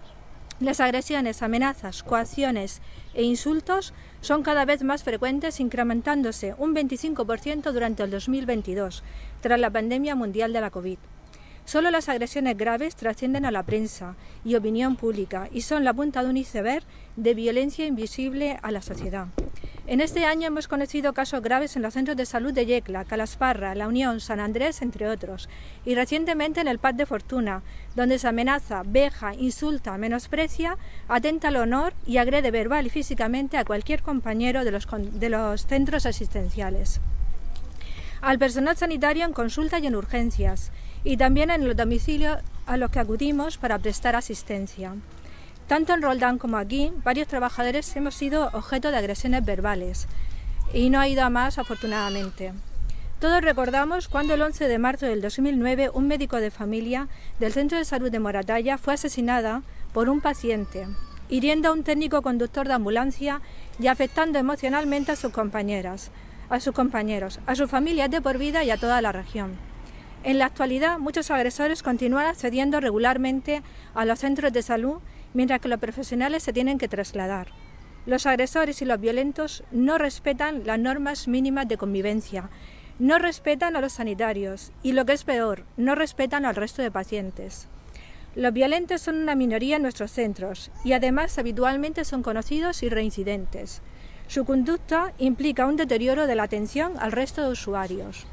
Las 0.61 0.79
agresiones, 0.79 1.41
amenazas, 1.41 2.03
coacciones 2.03 2.81
e 3.15 3.23
insultos 3.23 3.95
son 4.21 4.43
cada 4.43 4.63
vez 4.63 4.83
más 4.83 5.03
frecuentes, 5.03 5.59
incrementándose 5.59 6.53
un 6.55 6.75
25% 6.75 7.71
durante 7.71 8.03
el 8.03 8.11
2022, 8.11 9.03
tras 9.41 9.59
la 9.59 9.71
pandemia 9.71 10.13
mundial 10.13 10.53
de 10.53 10.61
la 10.61 10.69
COVID. 10.69 10.99
Solo 11.65 11.89
las 11.89 12.09
agresiones 12.09 12.55
graves 12.57 12.95
trascienden 12.95 13.45
a 13.45 13.51
la 13.51 13.63
prensa 13.63 14.15
y 14.45 14.53
opinión 14.53 14.97
pública 14.97 15.49
y 15.51 15.61
son 15.61 15.83
la 15.83 15.95
punta 15.95 16.23
de 16.23 16.29
un 16.29 16.37
iceberg 16.37 16.83
de 17.15 17.33
violencia 17.33 17.87
invisible 17.87 18.59
a 18.61 18.69
la 18.69 18.83
sociedad. 18.83 19.29
En 19.87 19.99
este 19.99 20.25
año 20.25 20.47
hemos 20.47 20.67
conocido 20.67 21.13
casos 21.13 21.41
graves 21.41 21.75
en 21.75 21.81
los 21.81 21.95
centros 21.95 22.15
de 22.15 22.27
salud 22.27 22.53
de 22.53 22.67
Yecla, 22.67 23.03
Calasparra, 23.03 23.73
La 23.73 23.87
Unión, 23.87 24.19
San 24.19 24.39
Andrés, 24.39 24.83
entre 24.83 25.09
otros, 25.09 25.49
y 25.85 25.95
recientemente 25.95 26.61
en 26.61 26.67
el 26.67 26.77
Paz 26.77 26.95
de 26.95 27.07
Fortuna, 27.07 27.63
donde 27.95 28.19
se 28.19 28.27
amenaza, 28.27 28.83
veja, 28.85 29.33
insulta, 29.33 29.97
menosprecia, 29.97 30.77
atenta 31.07 31.47
al 31.47 31.55
honor 31.55 31.93
y 32.05 32.17
agrede 32.17 32.51
verbal 32.51 32.85
y 32.85 32.91
físicamente 32.91 33.57
a 33.57 33.65
cualquier 33.65 34.03
compañero 34.03 34.63
de 34.63 34.71
los, 35.29 35.65
centros 35.65 36.05
asistenciales. 36.05 37.01
Al 38.21 38.37
personal 38.37 38.77
sanitario 38.77 39.25
en 39.25 39.33
consulta 39.33 39.79
y 39.79 39.87
en 39.87 39.95
urgencias, 39.95 40.71
y 41.03 41.17
también 41.17 41.49
en 41.49 41.67
los 41.67 41.75
domicilios 41.75 42.37
a 42.67 42.77
los 42.77 42.91
que 42.91 42.99
acudimos 42.99 43.57
para 43.57 43.79
prestar 43.79 44.15
asistencia. 44.15 44.93
Tanto 45.71 45.93
en 45.93 46.01
Roldán 46.01 46.37
como 46.37 46.57
aquí, 46.57 46.91
varios 47.05 47.29
trabajadores 47.29 47.95
hemos 47.95 48.13
sido 48.13 48.49
objeto 48.51 48.91
de 48.91 48.97
agresiones 48.97 49.45
verbales 49.45 50.05
y 50.73 50.89
no 50.89 50.99
ha 50.99 51.07
ido 51.07 51.23
a 51.23 51.29
más 51.29 51.59
afortunadamente. 51.59 52.51
Todos 53.21 53.41
recordamos 53.41 54.09
cuando 54.09 54.33
el 54.33 54.41
11 54.41 54.67
de 54.67 54.77
marzo 54.79 55.05
del 55.05 55.21
2009 55.21 55.91
un 55.93 56.09
médico 56.09 56.41
de 56.41 56.51
familia 56.51 57.07
del 57.39 57.53
Centro 57.53 57.77
de 57.77 57.85
Salud 57.85 58.11
de 58.11 58.19
Moratalla 58.19 58.77
fue 58.77 58.95
asesinada 58.95 59.61
por 59.93 60.09
un 60.09 60.19
paciente, 60.19 60.87
hiriendo 61.29 61.69
a 61.69 61.71
un 61.71 61.85
técnico 61.85 62.21
conductor 62.21 62.67
de 62.67 62.73
ambulancia 62.73 63.39
y 63.79 63.87
afectando 63.87 64.39
emocionalmente 64.39 65.13
a 65.13 65.15
sus 65.15 65.31
compañeras, 65.31 66.11
a 66.49 66.59
sus 66.59 66.75
compañeros, 66.75 67.39
a 67.45 67.55
sus 67.55 67.71
familias 67.71 68.11
de 68.11 68.21
por 68.21 68.37
vida 68.37 68.65
y 68.65 68.71
a 68.71 68.77
toda 68.77 69.01
la 69.01 69.13
región. 69.13 69.51
En 70.25 70.37
la 70.37 70.47
actualidad, 70.47 70.99
muchos 70.99 71.31
agresores 71.31 71.81
continúan 71.81 72.25
accediendo 72.25 72.81
regularmente 72.81 73.63
a 73.95 74.03
los 74.03 74.19
centros 74.19 74.51
de 74.51 74.63
salud 74.63 74.97
mientras 75.33 75.59
que 75.59 75.67
los 75.67 75.79
profesionales 75.79 76.43
se 76.43 76.53
tienen 76.53 76.77
que 76.77 76.87
trasladar. 76.87 77.47
Los 78.05 78.25
agresores 78.25 78.81
y 78.81 78.85
los 78.85 78.99
violentos 78.99 79.63
no 79.71 79.97
respetan 79.97 80.65
las 80.65 80.79
normas 80.79 81.27
mínimas 81.27 81.67
de 81.67 81.77
convivencia, 81.77 82.49
no 82.99 83.19
respetan 83.19 83.75
a 83.75 83.81
los 83.81 83.93
sanitarios 83.93 84.71
y, 84.83 84.93
lo 84.93 85.05
que 85.05 85.13
es 85.13 85.23
peor, 85.23 85.63
no 85.77 85.95
respetan 85.95 86.45
al 86.45 86.55
resto 86.55 86.81
de 86.81 86.91
pacientes. 86.91 87.67
Los 88.35 88.53
violentos 88.53 89.01
son 89.01 89.17
una 89.17 89.35
minoría 89.35 89.75
en 89.75 89.81
nuestros 89.81 90.11
centros 90.11 90.71
y 90.83 90.93
además 90.93 91.37
habitualmente 91.37 92.05
son 92.05 92.23
conocidos 92.23 92.81
y 92.81 92.89
reincidentes. 92.89 93.81
Su 94.27 94.45
conducta 94.45 95.13
implica 95.17 95.65
un 95.65 95.75
deterioro 95.75 96.27
de 96.27 96.35
la 96.35 96.43
atención 96.43 96.93
al 96.99 97.11
resto 97.11 97.43
de 97.43 97.49
usuarios. 97.49 98.25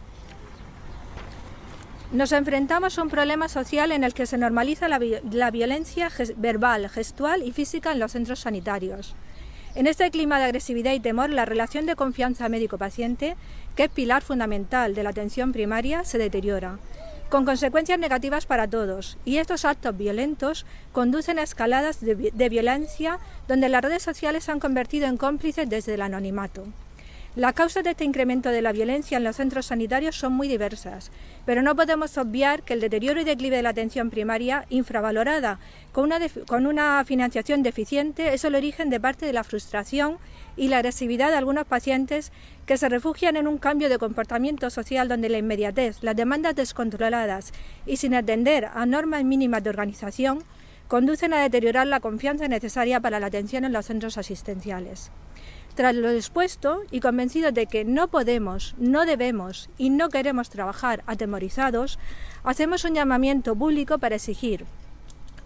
Nos 2.10 2.32
enfrentamos 2.32 2.98
a 2.98 3.02
un 3.02 3.10
problema 3.10 3.50
social 3.50 3.92
en 3.92 4.02
el 4.02 4.14
que 4.14 4.24
se 4.24 4.38
normaliza 4.38 4.88
la, 4.88 5.50
violencia 5.50 6.08
verbal, 6.38 6.88
gestual 6.88 7.42
y 7.42 7.52
física 7.52 7.92
en 7.92 7.98
los 7.98 8.12
centros 8.12 8.40
sanitarios. 8.40 9.14
En 9.74 9.86
este 9.86 10.10
clima 10.10 10.38
de 10.38 10.46
agresividad 10.46 10.94
y 10.94 11.00
temor, 11.00 11.28
la 11.28 11.44
relación 11.44 11.84
de 11.84 11.96
confianza 11.96 12.48
médico-paciente, 12.48 13.36
que 13.76 13.84
es 13.84 13.90
pilar 13.90 14.22
fundamental 14.22 14.94
de 14.94 15.02
la 15.02 15.10
atención 15.10 15.52
primaria, 15.52 16.02
se 16.04 16.16
deteriora, 16.16 16.78
con 17.28 17.44
consecuencias 17.44 17.98
negativas 17.98 18.46
para 18.46 18.66
todos. 18.66 19.18
Y 19.26 19.36
estos 19.36 19.66
actos 19.66 19.94
violentos 19.94 20.64
conducen 20.92 21.38
a 21.38 21.42
escaladas 21.42 22.00
de 22.00 22.48
violencia 22.48 23.18
donde 23.48 23.68
las 23.68 23.82
redes 23.82 24.02
sociales 24.02 24.44
se 24.44 24.52
han 24.52 24.60
convertido 24.60 25.08
en 25.08 25.18
cómplices 25.18 25.68
desde 25.68 25.92
el 25.92 26.00
anonimato. 26.00 26.64
Las 27.36 27.52
causas 27.52 27.84
de 27.84 27.90
este 27.90 28.04
incremento 28.04 28.48
de 28.48 28.62
la 28.62 28.72
violencia 28.72 29.18
en 29.18 29.22
los 29.22 29.36
centros 29.36 29.66
sanitarios 29.66 30.16
son 30.16 30.32
muy 30.32 30.48
diversas, 30.48 31.12
pero 31.44 31.62
no 31.62 31.76
podemos 31.76 32.16
obviar 32.18 32.62
que 32.62 32.72
el 32.72 32.80
deterioro 32.80 33.20
y 33.20 33.24
declive 33.24 33.56
de 33.56 33.62
la 33.62 33.68
atención 33.68 34.10
primaria, 34.10 34.64
infravalorada, 34.70 35.60
con 35.92 36.06
una, 36.06 36.18
con 36.46 36.66
una 36.66 37.04
financiación 37.04 37.62
deficiente, 37.62 38.34
es 38.34 38.44
el 38.44 38.54
origen 38.54 38.90
de 38.90 38.98
parte 38.98 39.26
de 39.26 39.34
la 39.34 39.44
frustración 39.44 40.18
y 40.56 40.68
la 40.68 40.78
agresividad 40.78 41.30
de 41.30 41.36
algunos 41.36 41.66
pacientes 41.66 42.32
que 42.66 42.78
se 42.78 42.88
refugian 42.88 43.36
en 43.36 43.46
un 43.46 43.58
cambio 43.58 43.88
de 43.88 43.98
comportamiento 43.98 44.68
social 44.70 45.06
donde 45.06 45.28
la 45.28 45.38
inmediatez, 45.38 46.02
las 46.02 46.16
demandas 46.16 46.56
descontroladas 46.56 47.52
y 47.86 47.98
sin 47.98 48.14
atender 48.14 48.64
a 48.64 48.84
normas 48.86 49.22
mínimas 49.22 49.62
de 49.62 49.70
organización 49.70 50.42
conducen 50.88 51.34
a 51.34 51.42
deteriorar 51.42 51.86
la 51.86 52.00
confianza 52.00 52.48
necesaria 52.48 52.98
para 52.98 53.20
la 53.20 53.26
atención 53.26 53.64
en 53.64 53.72
los 53.72 53.86
centros 53.86 54.18
asistenciales. 54.18 55.12
Tras 55.78 55.94
lo 55.94 56.10
expuesto 56.10 56.82
y 56.90 56.98
convencidos 56.98 57.54
de 57.54 57.66
que 57.66 57.84
no 57.84 58.08
podemos, 58.08 58.74
no 58.78 59.06
debemos 59.06 59.70
y 59.78 59.90
no 59.90 60.08
queremos 60.08 60.50
trabajar 60.50 61.04
atemorizados, 61.06 62.00
hacemos 62.42 62.82
un 62.82 62.96
llamamiento 62.96 63.54
público 63.54 63.98
para 63.98 64.16
exigir 64.16 64.64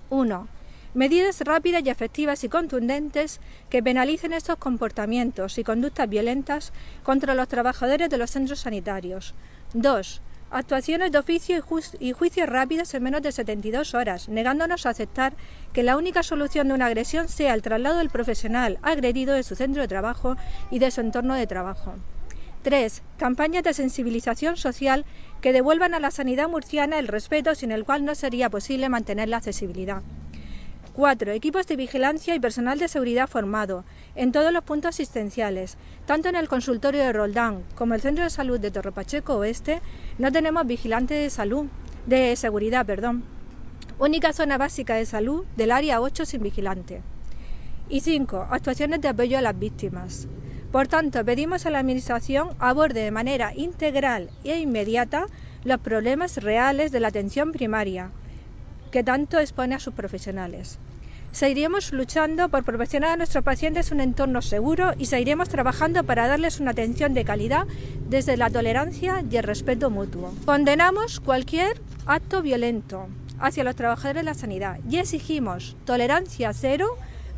1. 0.08 0.48
Medidas 0.94 1.42
rápidas 1.42 1.82
y 1.84 1.90
efectivas 1.90 2.44
y 2.44 2.48
contundentes 2.48 3.40
que 3.68 3.82
penalicen 3.82 4.32
estos 4.32 4.56
comportamientos 4.56 5.58
y 5.58 5.64
conductas 5.64 6.08
violentas 6.08 6.72
contra 7.02 7.34
los 7.34 7.48
trabajadores 7.48 8.08
de 8.08 8.16
los 8.16 8.30
centros 8.30 8.60
sanitarios. 8.60 9.34
2 9.74 10.22
Actuaciones 10.54 11.10
de 11.10 11.18
oficio 11.18 11.64
y, 11.98 12.12
juicios 12.12 12.46
rápidos 12.46 12.92
en 12.92 13.02
menos 13.02 13.22
de 13.22 13.32
72 13.32 13.94
horas, 13.94 14.28
negándonos 14.28 14.84
a 14.84 14.90
aceptar 14.90 15.32
que 15.72 15.82
la 15.82 15.96
única 15.96 16.22
solución 16.22 16.68
de 16.68 16.74
una 16.74 16.86
agresión 16.86 17.26
sea 17.28 17.54
el 17.54 17.62
traslado 17.62 17.96
del 17.96 18.10
profesional 18.10 18.78
agredido 18.82 19.32
de 19.32 19.44
su 19.44 19.56
centro 19.56 19.80
de 19.80 19.88
trabajo 19.88 20.36
y 20.70 20.78
de 20.78 20.90
su 20.90 21.00
entorno 21.00 21.36
de 21.36 21.46
trabajo. 21.46 21.94
3. 22.64 23.02
Campañas 23.16 23.64
de 23.64 23.72
sensibilización 23.72 24.58
social 24.58 25.06
que 25.40 25.54
devuelvan 25.54 25.94
a 25.94 26.00
la 26.00 26.10
sanidad 26.10 26.50
murciana 26.50 26.98
el 26.98 27.08
respeto 27.08 27.54
sin 27.54 27.72
el 27.72 27.86
cual 27.86 28.04
no 28.04 28.14
sería 28.14 28.50
posible 28.50 28.90
mantener 28.90 29.30
la 29.30 29.38
accesibilidad. 29.38 30.02
4. 30.94 31.32
Equipos 31.32 31.66
de 31.66 31.76
vigilancia 31.76 32.34
y 32.34 32.40
personal 32.40 32.78
de 32.78 32.86
seguridad 32.86 33.26
formado 33.26 33.84
en 34.14 34.30
todos 34.30 34.52
los 34.52 34.62
puntos 34.62 34.90
asistenciales. 34.90 35.78
Tanto 36.04 36.28
en 36.28 36.36
el 36.36 36.48
consultorio 36.48 37.00
de 37.00 37.12
Roldán 37.12 37.62
como 37.74 37.94
el 37.94 38.02
Centro 38.02 38.24
de 38.24 38.30
Salud 38.30 38.60
de 38.60 38.70
Torrepacheco 38.70 39.36
Oeste 39.36 39.80
no 40.18 40.30
tenemos 40.30 40.66
vigilante 40.66 41.14
de 41.14 41.30
salud, 41.30 41.66
de 42.06 42.36
seguridad, 42.36 42.84
perdón. 42.84 43.24
Única 43.98 44.34
zona 44.34 44.58
básica 44.58 44.94
de 44.94 45.06
salud 45.06 45.44
del 45.56 45.70
área 45.70 46.00
8 46.00 46.26
sin 46.26 46.42
vigilante. 46.42 47.00
Y 47.88 48.00
5. 48.00 48.48
Actuaciones 48.50 49.00
de 49.00 49.08
apoyo 49.08 49.38
a 49.38 49.42
las 49.42 49.58
víctimas. 49.58 50.28
Por 50.70 50.88
tanto, 50.88 51.24
pedimos 51.24 51.64
a 51.64 51.70
la 51.70 51.78
Administración 51.78 52.50
aborde 52.58 53.00
de 53.00 53.10
manera 53.10 53.54
integral 53.54 54.30
e 54.44 54.58
inmediata 54.58 55.26
los 55.64 55.78
problemas 55.80 56.42
reales 56.42 56.92
de 56.92 57.00
la 57.00 57.08
atención 57.08 57.52
primaria, 57.52 58.10
que 58.92 59.02
tanto 59.02 59.40
expone 59.40 59.74
a 59.74 59.80
sus 59.80 59.94
profesionales. 59.94 60.78
Seguiremos 61.32 61.92
luchando 61.92 62.50
por 62.50 62.62
proporcionar 62.62 63.12
a 63.12 63.16
nuestros 63.16 63.42
pacientes 63.42 63.90
un 63.90 64.00
entorno 64.00 64.42
seguro 64.42 64.92
y 64.98 65.06
seguiremos 65.06 65.48
trabajando 65.48 66.04
para 66.04 66.28
darles 66.28 66.60
una 66.60 66.72
atención 66.72 67.14
de 67.14 67.24
calidad 67.24 67.66
desde 68.08 68.36
la 68.36 68.50
tolerancia 68.50 69.24
y 69.28 69.36
el 69.38 69.42
respeto 69.42 69.88
mutuo. 69.88 70.34
Condenamos 70.44 71.20
cualquier 71.20 71.80
acto 72.06 72.42
violento 72.42 73.08
hacia 73.40 73.64
los 73.64 73.74
trabajadores 73.74 74.20
de 74.20 74.24
la 74.24 74.34
sanidad 74.34 74.78
y 74.88 74.98
exigimos 74.98 75.74
tolerancia 75.86 76.52
cero 76.52 76.86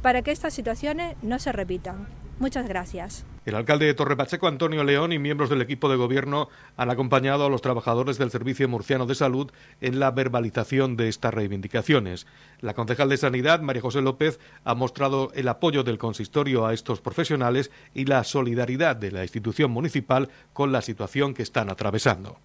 para 0.03 0.23
que 0.23 0.33
estas 0.33 0.53
situaciones 0.53 1.17
no 1.23 1.38
se 1.38 1.53
repitan. 1.53 2.23
Muchas 2.38 2.68
gracias. 2.68 3.25
El 3.47 3.55
alcalde 3.55 3.87
de 3.87 3.94
Torre 3.94 4.16
Pacheco, 4.16 4.49
Antonio 4.49 4.83
León, 4.85 5.12
y 5.12 5.18
miembros 5.18 5.51
del 5.51 5.62
equipo 5.62 5.88
de 5.88 5.97
gobierno 5.97 6.49
han 6.77 6.90
acompañado 6.90 7.44
a 7.44 7.51
los 7.51 7.61
trabajadores 7.61 8.18
del 8.18 8.31
Servicio 8.31 8.68
Murciano 8.68 9.07
de 9.07 9.14
Salud 9.14 9.53
en 9.81 10.01
la 10.01 10.11
verbalización 10.11 10.97
de 10.97 11.09
estas 11.09 11.33
reivindicaciones. 11.33 12.27
La 12.61 12.75
concejal 12.75 13.09
de 13.09 13.18
Sanidad, 13.18 13.61
María 13.61 13.83
José 13.83 14.01
López, 14.01 14.40
ha 14.64 14.75
mostrado 14.75 15.31
el 15.35 15.49
apoyo 15.49 15.85
del 15.85 15.99
consistorio 15.99 16.66
a 16.66 16.73
estos 16.73 17.01
profesionales 17.01 17.70
y 17.92 18.07
la 18.07 18.25
solidaridad 18.25 18.97
de 18.97 19.12
la 19.12 19.23
institución 19.23 19.70
municipal 19.70 20.31
con 20.53 20.73
la 20.73 20.83
situación 20.83 21.35
que 21.35 21.42
están 21.42 21.70
atravesando. 21.70 22.38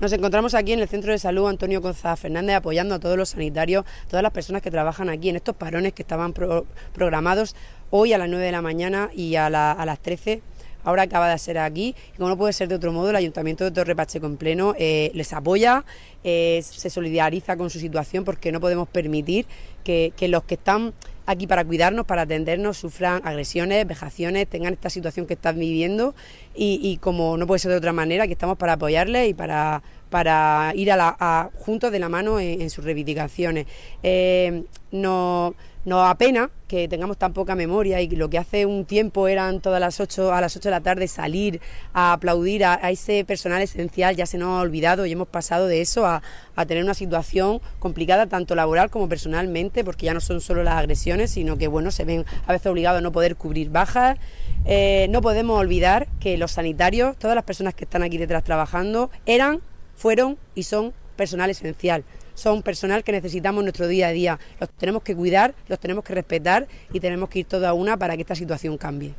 Nos 0.00 0.12
encontramos 0.12 0.54
aquí 0.54 0.72
en 0.72 0.78
el 0.78 0.86
Centro 0.86 1.10
de 1.10 1.18
Salud 1.18 1.48
Antonio 1.48 1.80
González 1.80 2.20
Fernández 2.20 2.54
apoyando 2.54 2.94
a 2.94 3.00
todos 3.00 3.16
los 3.16 3.30
sanitarios, 3.30 3.84
todas 4.08 4.22
las 4.22 4.30
personas 4.30 4.62
que 4.62 4.70
trabajan 4.70 5.08
aquí 5.08 5.28
en 5.28 5.34
estos 5.34 5.56
parones 5.56 5.92
que 5.92 6.02
estaban 6.02 6.32
programados 6.32 7.56
hoy 7.90 8.12
a 8.12 8.18
las 8.18 8.28
9 8.28 8.44
de 8.44 8.52
la 8.52 8.62
mañana 8.62 9.10
y 9.12 9.34
a, 9.34 9.50
las 9.50 9.98
13 9.98 10.40
ahora 10.84 11.02
acaba 11.02 11.28
de 11.28 11.36
ser 11.38 11.58
aquí. 11.58 11.96
Y 12.14 12.16
como 12.16 12.28
no 12.28 12.38
puede 12.38 12.52
ser 12.52 12.68
de 12.68 12.76
otro 12.76 12.92
modo, 12.92 13.10
el 13.10 13.16
Ayuntamiento 13.16 13.64
de 13.64 13.72
Torre 13.72 13.96
Pacheco 13.96 14.26
en 14.26 14.36
pleno 14.36 14.72
eh, 14.78 15.10
les 15.14 15.32
apoya, 15.32 15.84
eh, 16.22 16.62
se 16.62 16.90
solidariza 16.90 17.56
con 17.56 17.68
su 17.68 17.80
situación 17.80 18.24
porque 18.24 18.52
no 18.52 18.60
podemos 18.60 18.88
permitir 18.88 19.46
que, 19.82 20.12
los 20.28 20.44
que 20.44 20.54
están 20.54 20.94
aquí 21.28 21.46
para 21.46 21.62
cuidarnos, 21.62 22.06
para 22.06 22.22
atendernos, 22.22 22.78
sufran 22.78 23.20
agresiones, 23.22 23.86
vejaciones, 23.86 24.48
tengan 24.48 24.72
esta 24.72 24.88
situación 24.88 25.26
que 25.26 25.34
están 25.34 25.58
viviendo 25.58 26.14
y, 26.54 26.96
como 27.02 27.36
no 27.36 27.46
puede 27.46 27.58
ser 27.58 27.70
de 27.70 27.76
otra 27.76 27.92
manera, 27.92 28.26
que 28.26 28.32
estamos 28.32 28.56
para 28.56 28.72
apoyarles 28.72 29.28
y 29.28 29.34
para, 29.34 29.82
para 30.08 30.72
ir 30.74 30.90
a 30.90 30.96
la, 30.96 31.50
juntos 31.58 31.92
de 31.92 31.98
la 31.98 32.08
mano 32.08 32.40
en, 32.40 32.70
sus 32.70 32.82
reivindicaciones. 32.82 33.66
Eh, 34.02 34.64
no, 34.90 35.54
nos 35.88 36.08
apena 36.08 36.50
que 36.68 36.86
tengamos 36.86 37.16
tan 37.16 37.32
poca 37.32 37.54
memoria 37.54 38.00
y 38.00 38.08
lo 38.10 38.28
que 38.28 38.38
hace 38.38 38.66
un 38.66 38.84
tiempo 38.84 39.26
eran 39.26 39.60
todas 39.60 39.80
las 39.80 40.00
8 40.00 40.32
a 40.32 40.40
las 40.40 40.54
8 40.54 40.68
de 40.68 40.70
la 40.70 40.80
tarde 40.80 41.08
salir 41.08 41.60
a 41.94 42.12
aplaudir 42.12 42.64
a, 42.64 42.76
ese 42.90 43.24
personal 43.24 43.62
esencial, 43.62 44.14
ya 44.14 44.26
se 44.26 44.36
nos 44.38 44.48
ha 44.50 44.60
olvidado 44.60 45.06
y 45.06 45.12
hemos 45.12 45.28
pasado 45.28 45.66
de 45.66 45.80
eso 45.80 46.06
a, 46.06 46.22
tener 46.66 46.82
una 46.82 46.94
situación 46.94 47.60
complicada 47.78 48.26
tanto 48.26 48.56
laboral 48.56 48.90
como 48.90 49.08
personalmente, 49.08 49.84
porque 49.84 50.06
ya 50.06 50.14
no 50.14 50.20
son 50.20 50.40
solo 50.40 50.64
las 50.64 50.74
agresiones, 50.74 51.30
sino 51.30 51.56
que 51.56 51.68
bueno, 51.68 51.92
se 51.92 52.04
ven 52.04 52.24
a 52.46 52.52
veces 52.52 52.66
obligados 52.66 52.98
a 52.98 53.00
no 53.00 53.12
poder 53.12 53.36
cubrir 53.36 53.70
bajas. 53.70 54.18
Eh, 54.64 55.06
no 55.10 55.22
podemos 55.22 55.58
olvidar 55.58 56.08
que 56.18 56.36
los 56.36 56.50
sanitarios, 56.50 57.16
todas 57.16 57.36
las 57.36 57.44
personas 57.44 57.74
que 57.74 57.84
están 57.84 58.02
aquí 58.02 58.18
detrás 58.18 58.42
trabajando, 58.42 59.08
eran, 59.24 59.60
fueron 59.94 60.36
y 60.56 60.64
son 60.64 60.92
personal 61.16 61.48
esencial 61.48 62.04
son 62.38 62.62
personal 62.62 63.04
que 63.04 63.12
necesitamos 63.12 63.62
nuestro 63.62 63.88
día 63.88 64.08
a 64.08 64.12
día. 64.12 64.38
Los 64.60 64.70
tenemos 64.70 65.02
que 65.02 65.14
cuidar, 65.14 65.54
los 65.68 65.78
tenemos 65.78 66.04
que 66.04 66.14
respetar 66.14 66.68
y 66.92 67.00
tenemos 67.00 67.28
que 67.28 67.40
ir 67.40 67.46
toda 67.46 67.72
una 67.74 67.96
para 67.96 68.14
que 68.16 68.22
esta 68.22 68.34
situación 68.34 68.78
cambie. 68.78 69.14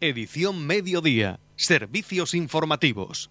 Edición 0.00 0.66
Mediodía. 0.66 1.40
Servicios 1.56 2.34
informativos. 2.34 3.30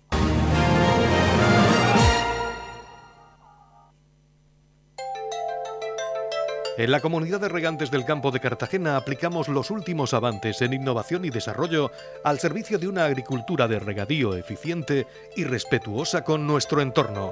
En 6.78 6.92
la 6.92 7.00
comunidad 7.00 7.42
de 7.42 7.50
regantes 7.50 7.90
del 7.90 8.06
campo 8.06 8.30
de 8.30 8.40
Cartagena 8.40 8.98
aplicamos 8.98 9.48
los 9.48 9.72
últimos 9.72 10.14
avances 10.14 10.62
en 10.62 10.74
innovación 10.74 11.26
y 11.26 11.32
desarrollo 11.32 11.92
al 12.24 12.38
servicio 12.38 12.78
de 12.78 12.88
una 12.88 13.06
agricultura 13.06 13.68
de 13.68 13.80
regadío 13.80 14.36
eficiente 14.36 15.08
y 15.36 15.44
respetuosa 15.44 16.24
con 16.24 16.46
nuestro 16.46 16.82
entorno 16.82 17.32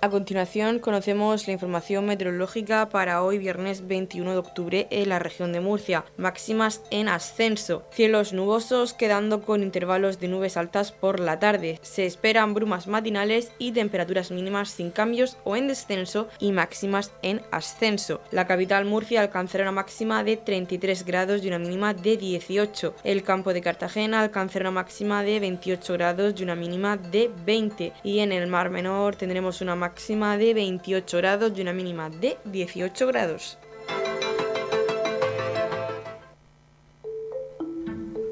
A 0.00 0.10
continuación 0.10 0.78
conocemos 0.78 1.48
la 1.48 1.54
información 1.54 2.06
meteorológica 2.06 2.88
para 2.88 3.20
hoy 3.24 3.36
viernes 3.38 3.88
21 3.88 4.30
de 4.30 4.36
octubre 4.36 4.86
en 4.90 5.08
la 5.08 5.18
región 5.18 5.52
de 5.52 5.58
Murcia. 5.60 6.04
Máximas 6.16 6.82
en 6.92 7.08
ascenso. 7.08 7.82
Cielos 7.90 8.32
nubosos 8.32 8.94
quedando 8.94 9.42
con 9.42 9.64
intervalos 9.64 10.20
de 10.20 10.28
nubes 10.28 10.56
altas 10.56 10.92
por 10.92 11.18
la 11.18 11.40
tarde. 11.40 11.80
Se 11.82 12.06
esperan 12.06 12.54
brumas 12.54 12.86
matinales 12.86 13.50
y 13.58 13.72
temperaturas 13.72 14.30
mínimas 14.30 14.70
sin 14.70 14.92
cambios 14.92 15.36
o 15.42 15.56
en 15.56 15.66
descenso 15.66 16.28
y 16.38 16.52
máximas 16.52 17.10
en 17.22 17.42
ascenso. 17.50 18.20
La 18.30 18.46
capital 18.46 18.84
Murcia 18.84 19.20
alcanzará 19.20 19.64
una 19.64 19.72
máxima 19.72 20.22
de 20.22 20.36
33 20.36 21.04
grados 21.04 21.42
y 21.42 21.48
una 21.48 21.58
mínima 21.58 21.92
de 21.92 22.16
18. 22.16 22.94
El 23.02 23.24
campo 23.24 23.52
de 23.52 23.62
Cartagena 23.62 24.20
alcanzará 24.20 24.70
una 24.70 24.82
máxima 24.82 25.24
de 25.24 25.40
28 25.40 25.92
grados 25.94 26.34
y 26.38 26.44
una 26.44 26.54
mínima 26.54 26.96
de 26.96 27.32
20. 27.44 27.94
Y 28.04 28.20
en 28.20 28.30
el 28.30 28.46
Mar 28.46 28.70
Menor 28.70 29.16
tendremos 29.16 29.60
una 29.60 29.74
máxima 29.74 29.87
máxima 29.88 30.36
de 30.36 30.52
28 30.52 31.16
grados 31.16 31.52
y 31.56 31.62
una 31.62 31.72
mínima 31.72 32.10
de 32.10 32.36
18 32.44 33.06
grados. 33.06 33.58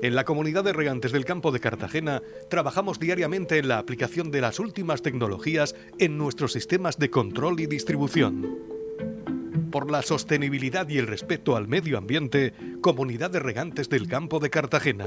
En 0.02 0.14
la 0.14 0.24
comunidad 0.24 0.64
de 0.64 0.74
regantes 0.74 1.12
del 1.12 1.24
campo 1.24 1.52
de 1.52 1.60
Cartagena 1.60 2.20
trabajamos 2.50 3.00
diariamente 3.00 3.56
en 3.56 3.68
la 3.68 3.78
aplicación 3.78 4.30
de 4.30 4.42
las 4.42 4.60
últimas 4.60 5.00
tecnologías 5.00 5.74
en 5.98 6.18
nuestros 6.18 6.52
sistemas 6.52 6.98
de 6.98 7.08
control 7.08 7.58
y 7.60 7.66
distribución. 7.66 8.58
Por 9.72 9.90
la 9.90 10.02
sostenibilidad 10.02 10.86
y 10.90 10.98
el 10.98 11.06
respeto 11.06 11.56
al 11.56 11.68
medio 11.68 11.96
ambiente, 11.96 12.52
Comunidad 12.82 13.30
de 13.30 13.40
Regantes 13.40 13.88
del 13.88 14.06
Campo 14.08 14.40
de 14.40 14.50
Cartagena. 14.50 15.06